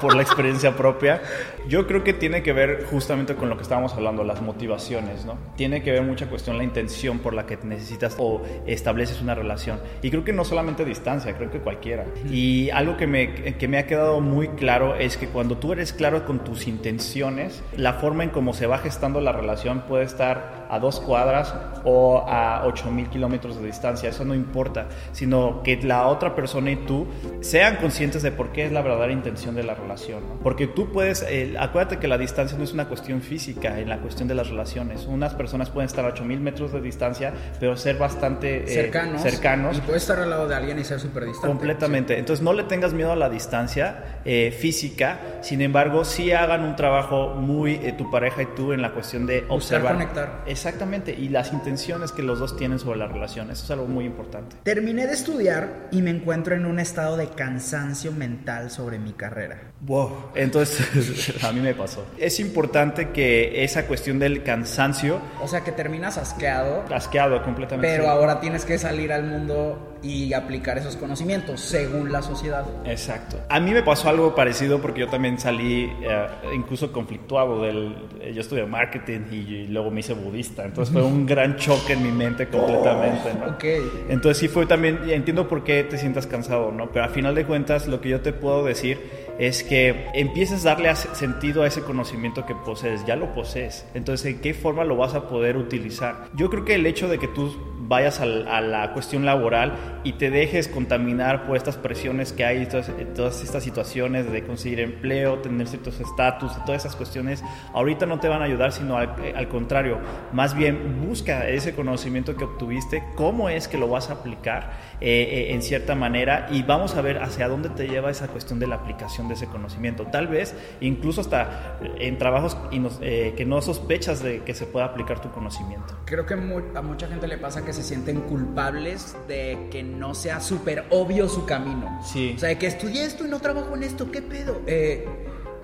por 0.01 0.15
la 0.15 0.21
experiencia 0.21 0.75
propia. 0.75 1.21
Yo 1.67 1.85
creo 1.85 2.03
que 2.03 2.13
tiene 2.13 2.43
que 2.43 2.53
ver 2.53 2.85
justamente 2.89 3.35
con 3.35 3.49
lo 3.49 3.57
que 3.57 3.63
estábamos 3.63 3.93
hablando, 3.93 4.23
las 4.23 4.41
motivaciones, 4.41 5.25
¿no? 5.25 5.37
Tiene 5.55 5.83
que 5.83 5.91
ver 5.91 6.03
mucha 6.03 6.27
cuestión 6.27 6.57
la 6.57 6.63
intención 6.63 7.19
por 7.19 7.33
la 7.33 7.45
que 7.45 7.57
necesitas 7.63 8.15
o 8.17 8.41
estableces 8.65 9.21
una 9.21 9.35
relación. 9.35 9.79
Y 10.01 10.09
creo 10.09 10.23
que 10.23 10.33
no 10.33 10.45
solamente 10.45 10.85
distancia, 10.85 11.35
creo 11.35 11.51
que 11.51 11.59
cualquiera. 11.59 12.05
Y 12.29 12.69
algo 12.69 12.95
que 12.95 13.07
me, 13.07 13.55
que 13.55 13.67
me 13.67 13.77
ha 13.77 13.85
quedado 13.85 14.21
muy 14.21 14.49
claro 14.49 14.95
es 14.95 15.17
que 15.17 15.27
cuando 15.27 15.57
tú 15.57 15.73
eres 15.73 15.93
claro 15.93 16.25
con 16.25 16.43
tus 16.43 16.67
intenciones, 16.67 17.61
la 17.75 17.93
forma 17.93 18.23
en 18.23 18.29
cómo 18.29 18.53
se 18.53 18.67
va 18.67 18.77
gestando 18.77 19.19
la 19.19 19.31
relación 19.31 19.81
puede 19.81 20.05
estar 20.05 20.67
a 20.69 20.79
dos 20.79 20.99
cuadras 20.99 21.53
o 21.83 22.25
a 22.27 22.65
8000 22.65 23.07
kilómetros 23.07 23.59
de 23.59 23.65
distancia, 23.65 24.09
eso 24.09 24.25
no 24.25 24.35
importa, 24.35 24.87
sino 25.11 25.63
que 25.63 25.77
la 25.83 26.07
otra 26.07 26.35
persona 26.35 26.71
y 26.71 26.75
tú 26.77 27.07
sean 27.39 27.77
conscientes 27.77 28.16
de 28.23 28.31
por 28.31 28.51
qué 28.51 28.65
es 28.65 28.71
la 28.71 28.81
verdadera 28.81 29.11
intención 29.13 29.55
de 29.55 29.63
la 29.63 29.75
relación. 29.75 30.21
¿no? 30.27 30.39
Porque 30.43 30.67
tú 30.67 30.91
puedes, 30.91 31.23
eh, 31.23 31.55
acuérdate 31.59 31.97
que 31.97 32.07
la 32.07 32.17
distancia 32.17 32.57
no 32.57 32.63
es 32.63 32.73
una 32.73 32.87
cuestión 32.87 33.21
física 33.21 33.79
en 33.79 33.89
la 33.89 33.99
cuestión 33.99 34.27
de 34.27 34.35
las 34.35 34.49
relaciones. 34.49 35.05
Unas 35.05 35.33
personas 35.33 35.69
pueden 35.69 35.87
estar 35.87 36.05
a 36.05 36.09
8000 36.09 36.39
metros 36.39 36.71
de 36.71 36.81
distancia, 36.81 37.33
pero 37.59 37.75
ser 37.77 37.97
bastante 37.97 38.63
eh, 38.63 38.67
cercanos. 38.67 39.21
cercanos 39.21 39.77
Y 39.77 39.81
puedes 39.81 40.03
estar 40.03 40.19
al 40.19 40.29
lado 40.29 40.47
de 40.47 40.55
alguien 40.55 40.79
y 40.79 40.83
ser 40.83 40.99
súper 40.99 41.25
distante. 41.25 41.47
Completamente. 41.47 42.17
Entonces 42.17 42.43
no 42.43 42.53
le 42.53 42.63
tengas 42.63 42.93
miedo 42.93 43.11
a 43.11 43.15
la 43.15 43.29
distancia 43.29 44.19
eh, 44.25 44.55
física. 44.57 45.19
Sin 45.41 45.61
embargo, 45.61 46.05
sí 46.05 46.31
hagan 46.31 46.63
un 46.63 46.75
trabajo 46.75 47.35
muy 47.35 47.75
eh, 47.75 47.93
tu 47.97 48.09
pareja 48.11 48.41
y 48.43 48.47
tú 48.55 48.73
en 48.73 48.81
la 48.81 48.91
cuestión 48.93 49.25
de 49.25 49.41
Buscar 49.41 49.55
observar. 49.57 49.93
conectar. 49.93 50.43
Exactamente. 50.45 51.13
Y 51.13 51.29
las 51.29 51.53
intenciones 51.53 52.11
que 52.11 52.23
los 52.23 52.39
dos 52.39 52.57
tienen 52.57 52.79
sobre 52.79 52.99
la 52.99 53.07
relación. 53.07 53.51
Eso 53.51 53.63
es 53.63 53.71
algo 53.71 53.87
muy 53.87 54.05
importante. 54.05 54.55
Terminé 54.63 55.07
de 55.07 55.13
estudiar 55.13 55.87
y 55.91 56.01
me 56.01 56.11
encuentro 56.11 56.55
en 56.55 56.65
un 56.65 56.79
estado 56.79 57.17
de 57.17 57.27
cansancio 57.27 58.06
mental 58.11 58.71
sobre 58.71 58.99
mi 58.99 59.13
carrera. 59.13 59.59
Wow. 59.81 60.31
Entonces, 60.35 61.33
a 61.43 61.51
mí 61.51 61.59
me 61.59 61.73
pasó. 61.73 62.05
Es 62.17 62.39
importante 62.39 63.09
que 63.09 63.63
esa 63.63 63.85
cuestión 63.87 64.19
del 64.19 64.43
cansancio, 64.43 65.19
O 65.41 65.47
sea 65.47 65.61
que 65.61 65.71
terminas 65.71 66.17
asqueado, 66.17 66.83
asqueado 66.93 67.43
completamente. 67.43 67.87
pero 67.95 68.09
ahora 68.09 68.39
tienes 68.39 68.65
que 68.65 68.77
salir 68.77 69.11
al 69.13 69.23
mundo 69.23 69.96
y 70.03 70.33
aplicar 70.33 70.77
esos 70.77 70.95
conocimientos 70.95 71.59
según 71.61 72.11
la 72.11 72.21
sociedad. 72.21 72.65
Exacto. 72.85 73.37
A 73.49 73.59
mí 73.59 73.71
me 73.71 73.83
pasó 73.83 74.09
algo 74.09 74.35
parecido 74.35 74.79
porque 74.81 75.01
yo 75.01 75.07
también 75.07 75.39
salí 75.39 75.91
eh, 76.01 76.27
incluso 76.55 76.91
conflictuado 76.91 77.61
del... 77.63 77.95
eh, 78.21 78.31
Yo 78.33 78.41
estudié 78.41 78.65
marketing 78.65 79.21
y, 79.31 79.35
y 79.35 79.67
luego 79.67 79.91
me 79.91 80.01
hice 80.01 80.13
budista, 80.13 80.63
entonces 80.65 80.93
fue 80.93 81.03
un 81.03 81.25
gran 81.25 81.55
choque 81.55 81.93
en 81.93 82.03
mi 82.03 82.11
mente 82.11 82.47
completamente, 82.47 83.33
¿no? 83.33 83.51
Ok. 83.53 83.63
Entonces 84.09 84.37
sí 84.37 84.47
fue 84.47 84.65
también, 84.65 84.99
entiendo 85.09 85.47
por 85.47 85.63
qué 85.63 85.83
te 85.83 85.97
sientas 85.97 86.27
cansado, 86.27 86.71
¿no? 86.71 86.91
Pero 86.91 87.05
a 87.05 87.09
final 87.09 87.35
de 87.35 87.45
cuentas 87.45 87.87
lo 87.87 88.01
que 88.01 88.09
yo 88.09 88.21
te 88.21 88.33
puedo 88.33 88.63
decir 88.63 89.26
es 89.39 89.63
que 89.63 90.07
empieces 90.13 90.65
a 90.65 90.69
darle 90.69 90.95
sentido 90.95 91.63
a 91.63 91.67
ese 91.67 91.81
conocimiento 91.81 92.45
que 92.45 92.55
posees, 92.55 93.05
ya 93.05 93.15
lo 93.15 93.33
posees. 93.33 93.85
Entonces, 93.93 94.33
¿en 94.33 94.41
qué 94.41 94.53
forma 94.53 94.83
lo 94.83 94.95
vas 94.95 95.13
a 95.13 95.27
poder 95.27 95.57
utilizar? 95.57 96.25
Yo 96.33 96.49
creo 96.49 96.65
que 96.65 96.75
el 96.75 96.85
hecho 96.85 97.07
de 97.07 97.19
que 97.19 97.27
tú 97.27 97.55
vayas 97.87 98.19
a, 98.19 98.25
la 98.25 98.91
cuestión 98.93 99.25
laboral 99.25 100.01
y 100.03 100.13
te 100.13 100.29
dejes 100.29 100.67
contaminar 100.67 101.45
por 101.45 101.55
estas 101.55 101.77
presiones 101.77 102.33
que 102.33 102.43
hay, 102.43 102.65
todas, 102.65 102.91
todas 103.15 103.41
estas 103.43 103.63
situaciones 103.63 104.29
de 104.29 104.43
conseguir 104.43 104.81
empleo, 104.81 105.39
tener 105.39 105.67
ciertos 105.67 105.99
estatus, 105.99 106.51
todas 106.65 106.83
esas 106.83 106.95
cuestiones, 106.95 107.43
ahorita 107.73 108.05
no 108.05 108.19
te 108.19 108.27
van 108.27 108.41
a 108.41 108.45
ayudar, 108.45 108.71
sino 108.73 108.97
al, 108.97 109.15
al 109.35 109.47
contrario, 109.47 109.99
más 110.33 110.55
bien 110.55 111.05
busca 111.07 111.47
ese 111.47 111.73
conocimiento 111.75 112.35
que 112.35 112.43
obtuviste, 112.43 113.03
cómo 113.15 113.49
es 113.49 113.67
que 113.67 113.77
lo 113.77 113.87
vas 113.87 114.09
a 114.09 114.13
aplicar 114.13 114.71
eh, 114.99 115.47
eh, 115.49 115.53
en 115.53 115.61
cierta 115.61 115.95
manera 115.95 116.47
y 116.51 116.63
vamos 116.63 116.95
a 116.95 117.01
ver 117.01 117.21
hacia 117.21 117.47
dónde 117.47 117.69
te 117.69 117.87
lleva 117.87 118.09
esa 118.09 118.27
cuestión 118.27 118.59
de 118.59 118.67
la 118.67 118.75
aplicación 118.75 119.26
de 119.27 119.35
ese 119.35 119.47
conocimiento. 119.47 120.05
Tal 120.07 120.27
vez 120.27 120.55
incluso 120.81 121.21
hasta 121.21 121.79
en 121.99 122.17
trabajos 122.17 122.57
eh, 123.01 123.33
que 123.35 123.45
no 123.45 123.61
sospechas 123.61 124.21
de 124.21 124.43
que 124.43 124.53
se 124.53 124.65
pueda 124.65 124.85
aplicar 124.85 125.21
tu 125.21 125.31
conocimiento. 125.31 125.97
Creo 126.05 126.25
que 126.25 126.33
a 126.33 126.81
mucha 126.81 127.07
gente 127.07 127.27
le 127.27 127.37
pasa 127.37 127.63
que 127.63 127.73
se 127.73 127.83
sienten 127.83 128.21
culpables 128.21 129.17
de 129.27 129.67
que 129.71 129.83
no 129.83 130.13
sea 130.13 130.39
súper 130.39 130.85
obvio 130.89 131.27
su 131.29 131.45
camino. 131.45 131.99
Sí. 132.03 132.33
O 132.35 132.39
sea, 132.39 132.49
de 132.49 132.57
que 132.57 132.67
estudié 132.67 133.05
esto 133.05 133.25
y 133.25 133.29
no 133.29 133.39
trabajo 133.39 133.75
en 133.75 133.83
esto, 133.83 134.11
¿qué 134.11 134.21
pedo? 134.21 134.61
Eh, 134.67 135.05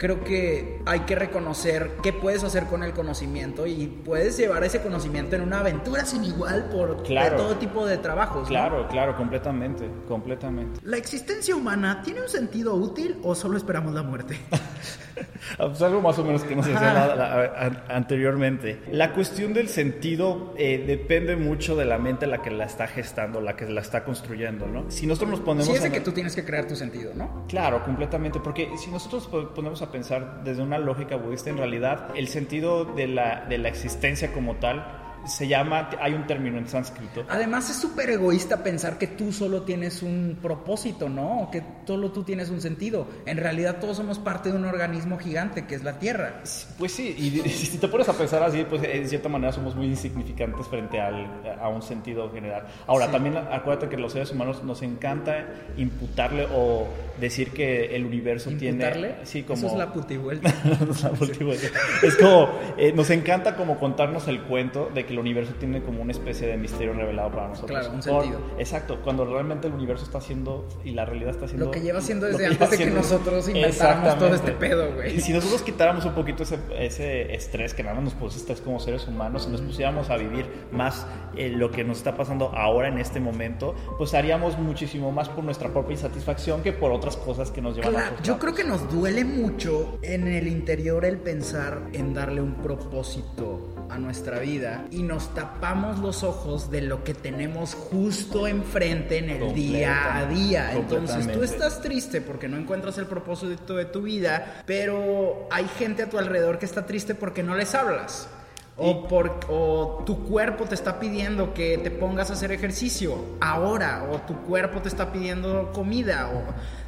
creo 0.03 0.21
que 0.21 0.81
hay 0.85 0.99
que 1.01 1.15
reconocer 1.15 1.91
qué 2.03 2.11
puedes 2.11 2.43
hacer 2.43 2.65
con 2.65 2.83
el 2.83 2.91
conocimiento 2.91 3.65
y 3.65 3.87
puedes 3.87 4.35
llevar 4.35 4.65
ese 4.65 4.81
conocimiento 4.81 5.37
en 5.37 5.43
una 5.43 5.61
aventura 5.61 6.03
sin 6.03 6.25
igual 6.25 6.65
por 6.65 7.03
Claro. 7.03 7.37
todo 7.37 7.55
tipo 7.55 7.85
de 7.85 7.97
trabajos. 7.99 8.41
¿no? 8.41 8.47
Claro, 8.49 8.85
claro, 8.89 9.15
completamente, 9.15 9.89
completamente. 10.05 10.81
¿La 10.83 10.97
existencia 10.97 11.55
humana 11.55 12.01
tiene 12.03 12.21
un 12.21 12.27
sentido 12.27 12.73
útil 12.75 13.17
o 13.23 13.33
solo 13.33 13.55
esperamos 13.55 13.93
la 13.93 14.03
muerte? 14.03 14.37
Ah, 15.59 15.67
pues 15.67 15.81
algo 15.81 16.01
más 16.01 16.17
o 16.19 16.23
menos 16.23 16.43
que 16.43 16.55
la- 16.55 17.15
la- 17.15 17.53
an- 17.57 17.83
anteriormente. 17.89 18.79
La 18.91 19.13
cuestión 19.13 19.53
del 19.53 19.67
sentido 19.67 20.53
eh, 20.57 20.83
depende 20.87 21.35
mucho 21.35 21.75
de 21.75 21.85
la 21.85 21.97
mente 21.97 22.25
la 22.27 22.41
que 22.41 22.49
la 22.49 22.63
está 22.65 22.87
gestando, 22.87 23.41
la 23.41 23.55
que 23.55 23.65
la 23.69 23.81
está 23.81 24.03
construyendo, 24.03 24.67
¿no? 24.67 24.89
Si 24.89 25.05
nosotros 25.05 25.31
nos 25.31 25.39
ponemos 25.41 25.67
Sí, 25.67 25.73
es 25.73 25.81
de 25.81 25.89
a- 25.89 25.91
que 25.91 25.99
tú 26.01 26.11
tienes 26.11 26.35
que 26.35 26.43
crear 26.45 26.65
tu 26.67 26.75
sentido, 26.75 27.11
¿no? 27.13 27.45
Claro, 27.47 27.83
completamente, 27.83 28.39
porque 28.39 28.69
si 28.77 28.89
nosotros 28.89 29.27
po- 29.27 29.49
ponemos 29.49 29.81
a 29.81 29.91
pensar 29.91 30.43
desde 30.43 30.61
una 30.63 30.79
lógica 30.79 31.15
budista, 31.17 31.49
en 31.49 31.57
realidad 31.57 32.07
el 32.15 32.27
sentido 32.27 32.85
de 32.85 33.07
la, 33.07 33.45
de 33.47 33.57
la 33.57 33.69
existencia 33.69 34.31
como 34.31 34.55
tal 34.55 34.85
se 35.25 35.47
llama, 35.47 35.89
hay 36.01 36.13
un 36.13 36.27
término 36.27 36.57
en 36.57 36.67
sánscrito, 36.67 37.25
Además 37.29 37.69
es 37.69 37.77
súper 37.77 38.09
egoísta 38.09 38.63
pensar 38.63 38.97
que 38.97 39.07
tú 39.07 39.31
solo 39.31 39.63
tienes 39.63 40.03
un 40.03 40.37
propósito, 40.41 41.09
¿no? 41.09 41.49
Que 41.51 41.63
solo 41.85 42.11
tú 42.11 42.23
tienes 42.23 42.49
un 42.49 42.61
sentido. 42.61 43.07
En 43.25 43.37
realidad 43.37 43.77
todos 43.79 43.97
somos 43.97 44.19
parte 44.19 44.51
de 44.51 44.57
un 44.57 44.65
organismo 44.65 45.17
gigante 45.17 45.65
que 45.65 45.75
es 45.75 45.83
la 45.83 45.99
Tierra. 45.99 46.41
Pues 46.77 46.91
sí, 46.91 47.15
y 47.17 47.49
si 47.49 47.77
te 47.77 47.87
pones 47.87 48.09
a 48.09 48.13
pensar 48.13 48.43
así, 48.43 48.65
pues 48.69 48.83
en 48.83 49.07
cierta 49.07 49.29
manera 49.29 49.51
somos 49.53 49.75
muy 49.75 49.87
insignificantes 49.87 50.67
frente 50.67 50.99
al, 50.99 51.57
a 51.59 51.69
un 51.69 51.81
sentido 51.81 52.31
general. 52.31 52.65
Ahora, 52.87 53.11
también 53.11 53.37
acuérdate 53.37 53.89
que 53.89 53.97
los 53.97 54.11
seres 54.13 54.31
humanos 54.31 54.63
nos 54.63 54.81
encanta 54.81 55.45
imputarle 55.77 56.47
o 56.53 56.87
decir 57.19 57.51
que 57.51 57.95
el 57.95 58.05
universo 58.05 58.51
¿Imputarle? 58.51 59.09
tiene... 59.09 59.25
Sí, 59.25 59.43
como... 59.43 59.57
Eso 59.57 59.67
es 59.67 59.73
la 59.77 59.93
putivuelta. 59.93 60.53
La 61.03 61.11
última. 61.19 61.53
es 61.53 62.15
como, 62.17 62.49
eh, 62.77 62.91
nos 62.93 63.09
encanta 63.09 63.55
como 63.55 63.79
contarnos 63.79 64.27
el 64.27 64.41
cuento 64.41 64.89
de 64.93 65.05
que 65.05 65.12
el 65.13 65.19
universo 65.19 65.53
tiene 65.59 65.81
como 65.81 66.01
una 66.01 66.11
especie 66.11 66.47
de 66.47 66.57
misterio 66.57 66.93
revelado 66.93 67.31
para 67.31 67.47
nosotros. 67.49 67.71
Claro, 67.79 67.93
un 67.95 68.01
Por- 68.01 68.23
sentido. 68.23 68.39
exacto, 68.59 68.99
cuando 69.03 69.25
realmente 69.25 69.67
el 69.67 69.73
universo 69.73 70.03
está 70.03 70.17
haciendo 70.17 70.67
y 70.83 70.91
la 70.91 71.05
realidad 71.05 71.31
está 71.31 71.45
haciendo... 71.45 71.65
Lo 71.65 71.71
que 71.71 71.81
lleva 71.81 71.99
haciendo 71.99 72.25
desde 72.27 72.47
antes 72.47 72.69
de 72.71 72.77
que 72.77 72.85
nosotros 72.91 73.47
inventáramos 73.47 74.17
todo 74.17 74.35
este 74.35 74.51
pedo, 74.51 74.93
güey. 74.95 75.15
Y 75.17 75.21
si 75.21 75.31
nosotros 75.33 75.61
quitáramos 75.61 76.05
un 76.05 76.13
poquito 76.13 76.43
ese, 76.43 76.57
ese 76.77 77.33
estrés 77.33 77.73
que 77.73 77.83
nada 77.83 77.95
más 77.95 78.03
nos 78.05 78.13
puso 78.13 78.37
estrés 78.37 78.59
como 78.61 78.79
seres 78.79 79.07
humanos 79.07 79.45
y 79.47 79.51
nos 79.51 79.61
pusiéramos 79.61 80.09
a 80.09 80.17
vivir 80.17 80.45
más 80.71 81.05
eh, 81.35 81.49
lo 81.49 81.71
que 81.71 81.83
nos 81.83 81.97
está 81.97 82.15
pasando 82.15 82.49
ahora 82.55 82.87
en 82.87 82.97
este 82.97 83.19
momento, 83.19 83.75
pues 83.97 84.13
haríamos 84.13 84.57
muchísimo 84.57 85.11
más 85.11 85.29
por 85.29 85.43
nuestra 85.43 85.69
propia 85.69 85.93
insatisfacción 85.93 86.61
que 86.63 86.73
por 86.73 86.91
otras 86.91 87.15
cosas 87.17 87.51
que 87.51 87.61
nos 87.61 87.75
llevan 87.75 87.89
a 87.89 87.97
Claro, 87.97 88.11
otros 88.13 88.27
yo 88.27 88.33
lados. 88.33 88.41
creo 88.43 88.55
que 88.55 88.63
nos 88.63 88.91
duele 88.91 89.23
mucho 89.25 89.97
en 90.01 90.27
el 90.27 90.47
interior 90.47 91.05
el 91.05 91.17
pensar 91.17 91.79
en 91.93 92.13
darle 92.13 92.41
un 92.41 92.55
propósito 92.55 93.72
a 93.89 93.97
nuestra 93.97 94.39
vida 94.39 94.85
y 94.91 95.03
nos 95.03 95.33
tapamos 95.33 95.99
los 95.99 96.23
ojos 96.23 96.71
de 96.71 96.81
lo 96.81 97.03
que 97.03 97.13
tenemos 97.13 97.73
justo 97.73 98.47
enfrente 98.47 99.17
en 99.17 99.29
el 99.29 99.53
día 99.53 100.17
a 100.17 100.25
día. 100.25 100.73
Entonces 100.73 101.31
tú 101.31 101.43
estás 101.43 101.81
triste 101.81 102.21
porque 102.21 102.47
no 102.47 102.57
encuentras 102.57 102.97
el 102.97 103.05
propósito 103.05 103.75
de 103.75 103.85
tu 103.85 104.01
vida, 104.01 104.63
pero 104.65 105.47
hay 105.51 105.65
gente 105.77 106.03
a 106.03 106.09
tu 106.09 106.17
alrededor 106.17 106.59
que 106.59 106.65
está 106.65 106.85
triste 106.85 107.15
porque 107.15 107.43
no 107.43 107.55
les 107.55 107.75
hablas. 107.75 108.27
O, 108.75 109.07
por, 109.07 109.39
o 109.49 110.01
tu 110.03 110.23
cuerpo 110.23 110.65
te 110.65 110.73
está 110.73 110.99
pidiendo 110.99 111.53
que 111.53 111.77
te 111.77 111.91
pongas 111.91 112.31
a 112.31 112.33
hacer 112.33 112.51
ejercicio 112.51 113.15
ahora, 113.39 114.09
o 114.11 114.17
tu 114.21 114.41
cuerpo 114.41 114.81
te 114.81 114.89
está 114.89 115.11
pidiendo 115.11 115.71
comida, 115.73 116.31
o 116.33 116.41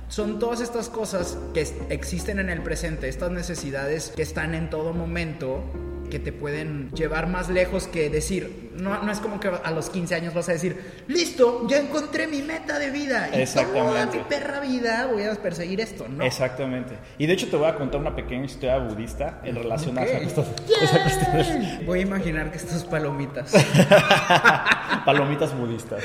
son 0.07 0.39
todas 0.39 0.61
estas 0.61 0.89
cosas 0.89 1.37
que 1.53 1.61
existen 1.89 2.39
en 2.39 2.49
el 2.49 2.63
presente, 2.63 3.07
estas 3.07 3.29
necesidades 3.29 4.11
que 4.15 4.23
están 4.23 4.55
en 4.55 4.71
todo 4.71 4.93
momento 4.93 5.63
que 6.09 6.19
te 6.19 6.31
pueden 6.31 6.91
llevar 6.91 7.27
más 7.27 7.49
lejos 7.49 7.87
que 7.87 8.09
decir, 8.09 8.71
no, 8.75 9.01
no 9.01 9.11
es 9.11 9.19
como 9.19 9.39
que 9.39 9.47
a 9.47 9.71
los 9.71 9.89
15 9.89 10.15
años 10.15 10.33
vas 10.33 10.49
a 10.49 10.53
decir, 10.53 11.03
listo, 11.07 11.67
ya 11.67 11.77
encontré 11.77 12.27
mi 12.27 12.41
meta 12.41 12.79
de 12.79 12.91
vida. 12.91 13.29
Y 13.33 13.45
toda 13.45 14.05
mi 14.07 14.19
perra 14.19 14.59
vida 14.59 15.07
voy 15.11 15.23
a 15.23 15.33
perseguir 15.35 15.81
esto, 15.81 16.07
¿no? 16.07 16.23
Exactamente. 16.23 16.95
Y 17.17 17.25
de 17.25 17.33
hecho 17.33 17.49
te 17.49 17.55
voy 17.55 17.67
a 17.67 17.75
contar 17.75 18.01
una 18.01 18.15
pequeña 18.15 18.45
historia 18.45 18.77
budista 18.77 19.41
en 19.43 19.55
relación 19.55 19.97
a 19.97 20.03
esa 20.03 20.43
Voy 21.85 21.99
a 21.99 22.01
imaginar 22.01 22.51
que 22.51 22.57
estas 22.57 22.83
palomitas. 22.83 23.53
palomitas 25.05 25.55
budistas 25.57 26.03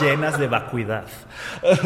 llenas 0.00 0.38
de 0.38 0.46
vacuidad. 0.46 1.04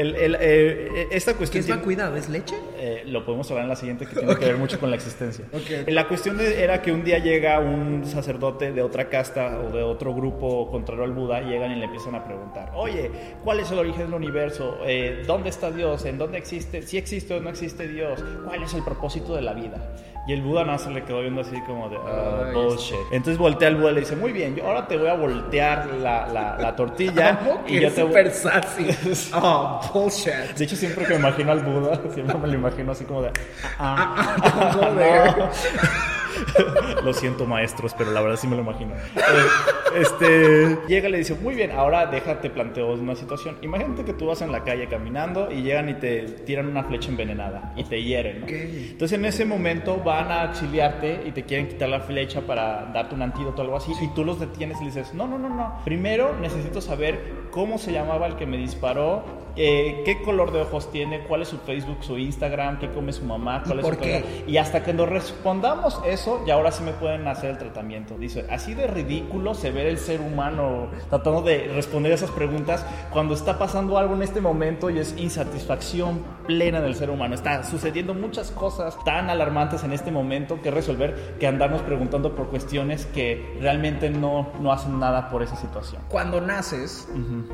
Eh, 0.00 1.08
esta 1.10 1.34
cuestión 1.34 1.64
¿Qué 1.64 1.72
es 1.72 1.76
vacuidad? 1.76 2.16
¿Es 2.16 2.28
leche? 2.28 2.54
Eh, 2.88 3.02
lo 3.04 3.22
podemos 3.22 3.50
hablar 3.50 3.64
en 3.64 3.68
la 3.68 3.76
siguiente 3.76 4.06
que 4.06 4.16
tiene 4.16 4.34
que 4.34 4.46
ver 4.46 4.56
mucho 4.56 4.80
con 4.80 4.88
la 4.88 4.96
existencia. 4.96 5.44
La 5.88 6.08
cuestión 6.08 6.40
era 6.40 6.80
que 6.80 6.90
un 6.90 7.04
día 7.04 7.18
llega 7.18 7.60
un 7.60 8.06
sacerdote 8.06 8.72
de 8.72 8.80
otra 8.80 9.10
casta 9.10 9.58
o 9.58 9.70
de 9.70 9.82
otro 9.82 10.14
grupo 10.14 10.70
contrario 10.70 11.04
al 11.04 11.12
Buda, 11.12 11.42
llegan 11.42 11.72
y 11.72 11.76
le 11.76 11.84
empiezan 11.84 12.14
a 12.14 12.24
preguntar, 12.24 12.72
oye, 12.74 13.10
¿cuál 13.44 13.60
es 13.60 13.70
el 13.70 13.78
origen 13.78 14.06
del 14.06 14.14
universo? 14.14 14.78
Eh, 14.86 15.22
¿Dónde 15.26 15.50
está 15.50 15.70
Dios? 15.70 16.06
¿En 16.06 16.16
dónde 16.16 16.38
existe? 16.38 16.80
¿Si 16.80 16.96
existe 16.96 17.34
o 17.34 17.40
no 17.40 17.50
existe 17.50 17.86
Dios? 17.86 18.24
¿Cuál 18.46 18.62
es 18.62 18.72
el 18.72 18.82
propósito 18.82 19.34
de 19.34 19.42
la 19.42 19.52
vida? 19.52 19.94
Y 20.28 20.34
el 20.34 20.42
Buda 20.42 20.62
no 20.62 20.78
se 20.78 20.90
le 20.90 21.02
quedó 21.04 21.22
viendo 21.22 21.40
así 21.40 21.58
como 21.62 21.88
de 21.88 21.96
ah, 21.96 22.50
bullshit. 22.52 22.98
Entonces 23.12 23.38
voltea 23.38 23.68
al 23.68 23.76
Buda 23.76 23.92
y 23.92 23.94
le 23.94 24.00
dice, 24.00 24.14
muy 24.14 24.30
bien, 24.30 24.54
yo 24.54 24.66
ahora 24.66 24.86
te 24.86 24.98
voy 24.98 25.08
a 25.08 25.14
voltear 25.14 25.86
la, 25.86 26.26
la, 26.60 26.76
tortilla. 26.76 27.40
y 27.66 27.80
yo 27.80 27.90
te 27.90 28.30
sassy. 28.30 28.88
oh, 29.32 29.80
bullshit. 29.94 30.54
De 30.54 30.64
hecho, 30.64 30.76
siempre 30.76 31.06
que 31.06 31.14
me 31.14 31.20
imagino 31.20 31.52
al 31.52 31.60
Buda, 31.60 31.98
siempre 32.12 32.36
me 32.36 32.46
lo 32.46 32.54
imagino 32.54 32.77
así 32.86 33.04
como 33.04 33.22
de... 33.22 33.30
Ah, 33.78 34.36
ah, 34.42 35.50
lo 37.04 37.12
siento, 37.12 37.46
maestros, 37.46 37.94
pero 37.96 38.10
la 38.12 38.20
verdad 38.20 38.36
sí 38.36 38.46
me 38.46 38.56
lo 38.56 38.62
imagino. 38.62 38.94
Eh, 38.94 40.00
este, 40.00 40.78
llega 40.86 41.08
y 41.08 41.12
le 41.12 41.18
dice, 41.18 41.34
muy 41.34 41.54
bien, 41.54 41.72
ahora 41.72 42.06
déjate 42.06 42.50
planteo 42.50 42.92
una 42.94 43.14
situación. 43.14 43.56
Imagínate 43.62 44.04
que 44.04 44.12
tú 44.12 44.26
vas 44.26 44.42
en 44.42 44.52
la 44.52 44.64
calle 44.64 44.88
caminando 44.88 45.50
y 45.50 45.62
llegan 45.62 45.88
y 45.88 45.94
te 45.94 46.22
tiran 46.22 46.66
una 46.66 46.84
flecha 46.84 47.08
envenenada 47.08 47.72
y 47.76 47.84
te 47.84 48.02
hieren. 48.02 48.44
Entonces 48.48 49.18
en 49.18 49.24
ese 49.24 49.44
momento 49.44 49.98
van 49.98 50.30
a 50.30 50.42
auxiliarte 50.42 51.22
y 51.26 51.32
te 51.32 51.44
quieren 51.44 51.68
quitar 51.68 51.88
la 51.88 52.00
flecha 52.00 52.42
para 52.42 52.90
darte 52.92 53.14
un 53.14 53.22
antídoto 53.22 53.62
o 53.62 53.64
algo 53.64 53.76
así 53.76 53.92
y 54.00 54.08
tú 54.14 54.24
los 54.24 54.38
detienes 54.40 54.78
y 54.80 54.84
le 54.84 54.90
dices, 54.90 55.14
no, 55.14 55.26
no, 55.26 55.38
no, 55.38 55.48
no. 55.48 55.80
Primero 55.84 56.36
necesito 56.40 56.80
saber 56.80 57.48
cómo 57.50 57.78
se 57.78 57.92
llamaba 57.92 58.26
el 58.26 58.36
que 58.36 58.46
me 58.46 58.56
disparó, 58.56 59.24
eh, 59.60 60.02
qué 60.04 60.22
color 60.22 60.52
de 60.52 60.60
ojos 60.60 60.90
tiene, 60.92 61.24
cuál 61.24 61.42
es 61.42 61.48
su 61.48 61.58
Facebook, 61.58 61.98
su 62.02 62.16
Instagram, 62.16 62.78
qué 62.78 62.88
come 62.90 63.12
su 63.12 63.24
mamá, 63.24 63.64
cuál 63.66 63.80
es 63.80 63.84
¿Por 63.84 63.94
su 63.96 64.00
qué? 64.00 64.44
Y 64.46 64.56
hasta 64.56 64.84
que 64.84 64.92
nos 64.92 65.08
respondamos 65.08 66.00
eso, 66.06 66.44
y 66.46 66.50
ahora 66.50 66.70
sí 66.70 66.84
me 66.84 66.92
pueden 66.92 67.26
hacer 67.26 67.50
el 67.50 67.58
tratamiento. 67.58 68.16
Dice, 68.16 68.46
así 68.50 68.74
de 68.74 68.86
ridículo 68.86 69.54
se 69.54 69.72
ve 69.72 69.88
el 69.88 69.98
ser 69.98 70.20
humano 70.20 70.88
tratando 71.08 71.42
de 71.42 71.68
responder 71.74 72.12
esas 72.12 72.30
preguntas 72.30 72.86
cuando 73.10 73.34
está 73.34 73.58
pasando 73.58 73.98
algo 73.98 74.14
en 74.14 74.22
este 74.22 74.40
momento 74.40 74.90
y 74.90 75.00
es 75.00 75.14
insatisfacción 75.16 76.22
plena 76.46 76.80
del 76.80 76.94
ser 76.94 77.10
humano. 77.10 77.34
Está 77.34 77.64
sucediendo 77.64 78.14
muchas 78.14 78.52
cosas 78.52 78.96
tan 79.04 79.28
alarmantes 79.28 79.82
en 79.82 79.92
este 79.92 80.10
momento 80.10 80.62
que 80.62 80.70
resolver 80.70 81.36
que 81.40 81.46
andarnos 81.46 81.82
preguntando 81.82 82.34
por 82.34 82.48
cuestiones 82.48 83.06
que 83.06 83.58
realmente 83.60 84.10
no, 84.10 84.52
no 84.60 84.72
hacen 84.72 85.00
nada 85.00 85.30
por 85.30 85.42
esa 85.42 85.56
situación. 85.56 86.02
Cuando 86.08 86.40
naces, 86.40 87.08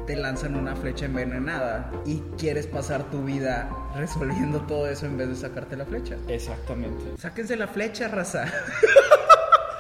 te 0.06 0.16
lanzan 0.16 0.56
una 0.56 0.76
flecha 0.76 1.06
envenenada 1.06 1.90
y 2.04 2.22
quieres 2.38 2.66
pasar 2.66 3.10
tu 3.10 3.24
vida 3.24 3.70
resolviendo 3.94 4.60
todo 4.62 4.88
eso 4.88 5.06
en 5.06 5.16
vez 5.16 5.28
de 5.28 5.36
sacarte 5.36 5.76
la 5.76 5.84
flecha. 5.84 6.16
Exactamente. 6.28 7.16
Sáquense 7.18 7.56
la 7.56 7.68
flecha, 7.68 8.08
raza. 8.08 8.46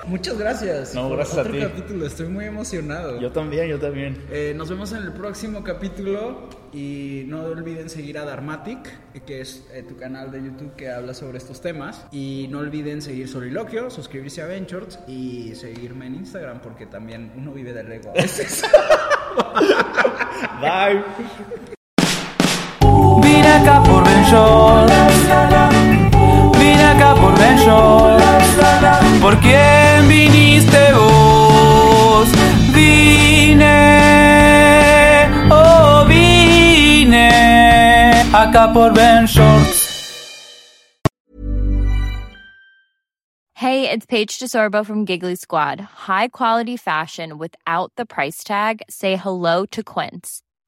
Muchas 0.06 0.36
gracias. 0.38 0.94
No, 0.94 1.08
gracias 1.08 1.38
a 1.38 1.50
ti. 1.50 1.58
capítulo, 1.58 2.06
estoy 2.06 2.28
muy 2.28 2.44
emocionado. 2.44 3.18
Yo 3.20 3.32
también, 3.32 3.68
yo 3.68 3.78
también. 3.78 4.22
Eh, 4.30 4.52
nos 4.54 4.68
vemos 4.68 4.92
en 4.92 4.98
el 4.98 5.12
próximo 5.12 5.64
capítulo 5.64 6.48
y 6.72 7.24
no 7.26 7.44
olviden 7.44 7.88
seguir 7.88 8.18
a 8.18 8.24
Darmatic, 8.24 9.24
que 9.24 9.40
es 9.40 9.66
eh, 9.72 9.82
tu 9.82 9.96
canal 9.96 10.30
de 10.30 10.42
YouTube 10.44 10.74
que 10.76 10.90
habla 10.90 11.14
sobre 11.14 11.38
estos 11.38 11.62
temas. 11.62 12.04
Y 12.12 12.48
no 12.50 12.58
olviden 12.58 13.00
seguir 13.00 13.28
Soliloquio, 13.28 13.90
suscribirse 13.90 14.42
a 14.42 14.46
Ventures 14.46 14.98
y 15.08 15.54
seguirme 15.54 16.06
en 16.06 16.16
Instagram 16.16 16.60
porque 16.60 16.86
también 16.86 17.32
uno 17.36 17.52
vive 17.52 17.72
del 17.72 17.90
ego 17.90 18.10
a 18.10 18.14
veces. 18.14 18.62
Bye. 20.60 21.02
Vine 26.58 26.84
acá 26.92 27.14
por 27.14 27.20
por 27.20 27.38
Ben 27.38 27.56
¿Por 29.20 29.36
quién 29.40 30.08
viniste 30.08 30.92
vos? 30.92 32.28
Vine, 32.72 33.70
oh 35.50 36.04
vine 36.08 37.30
acá 38.32 38.72
por 38.72 38.92
Hey, 43.56 43.88
it's 43.88 44.04
Paige 44.04 44.40
DeSorbo 44.40 44.84
from 44.84 45.04
Giggly 45.06 45.36
Squad. 45.36 45.80
High 45.80 46.28
quality 46.28 46.76
fashion 46.76 47.38
without 47.38 47.92
the 47.96 48.04
price 48.04 48.42
tag. 48.42 48.82
Say 48.90 49.16
hello 49.16 49.64
to 49.66 49.82
Quince. 49.84 50.42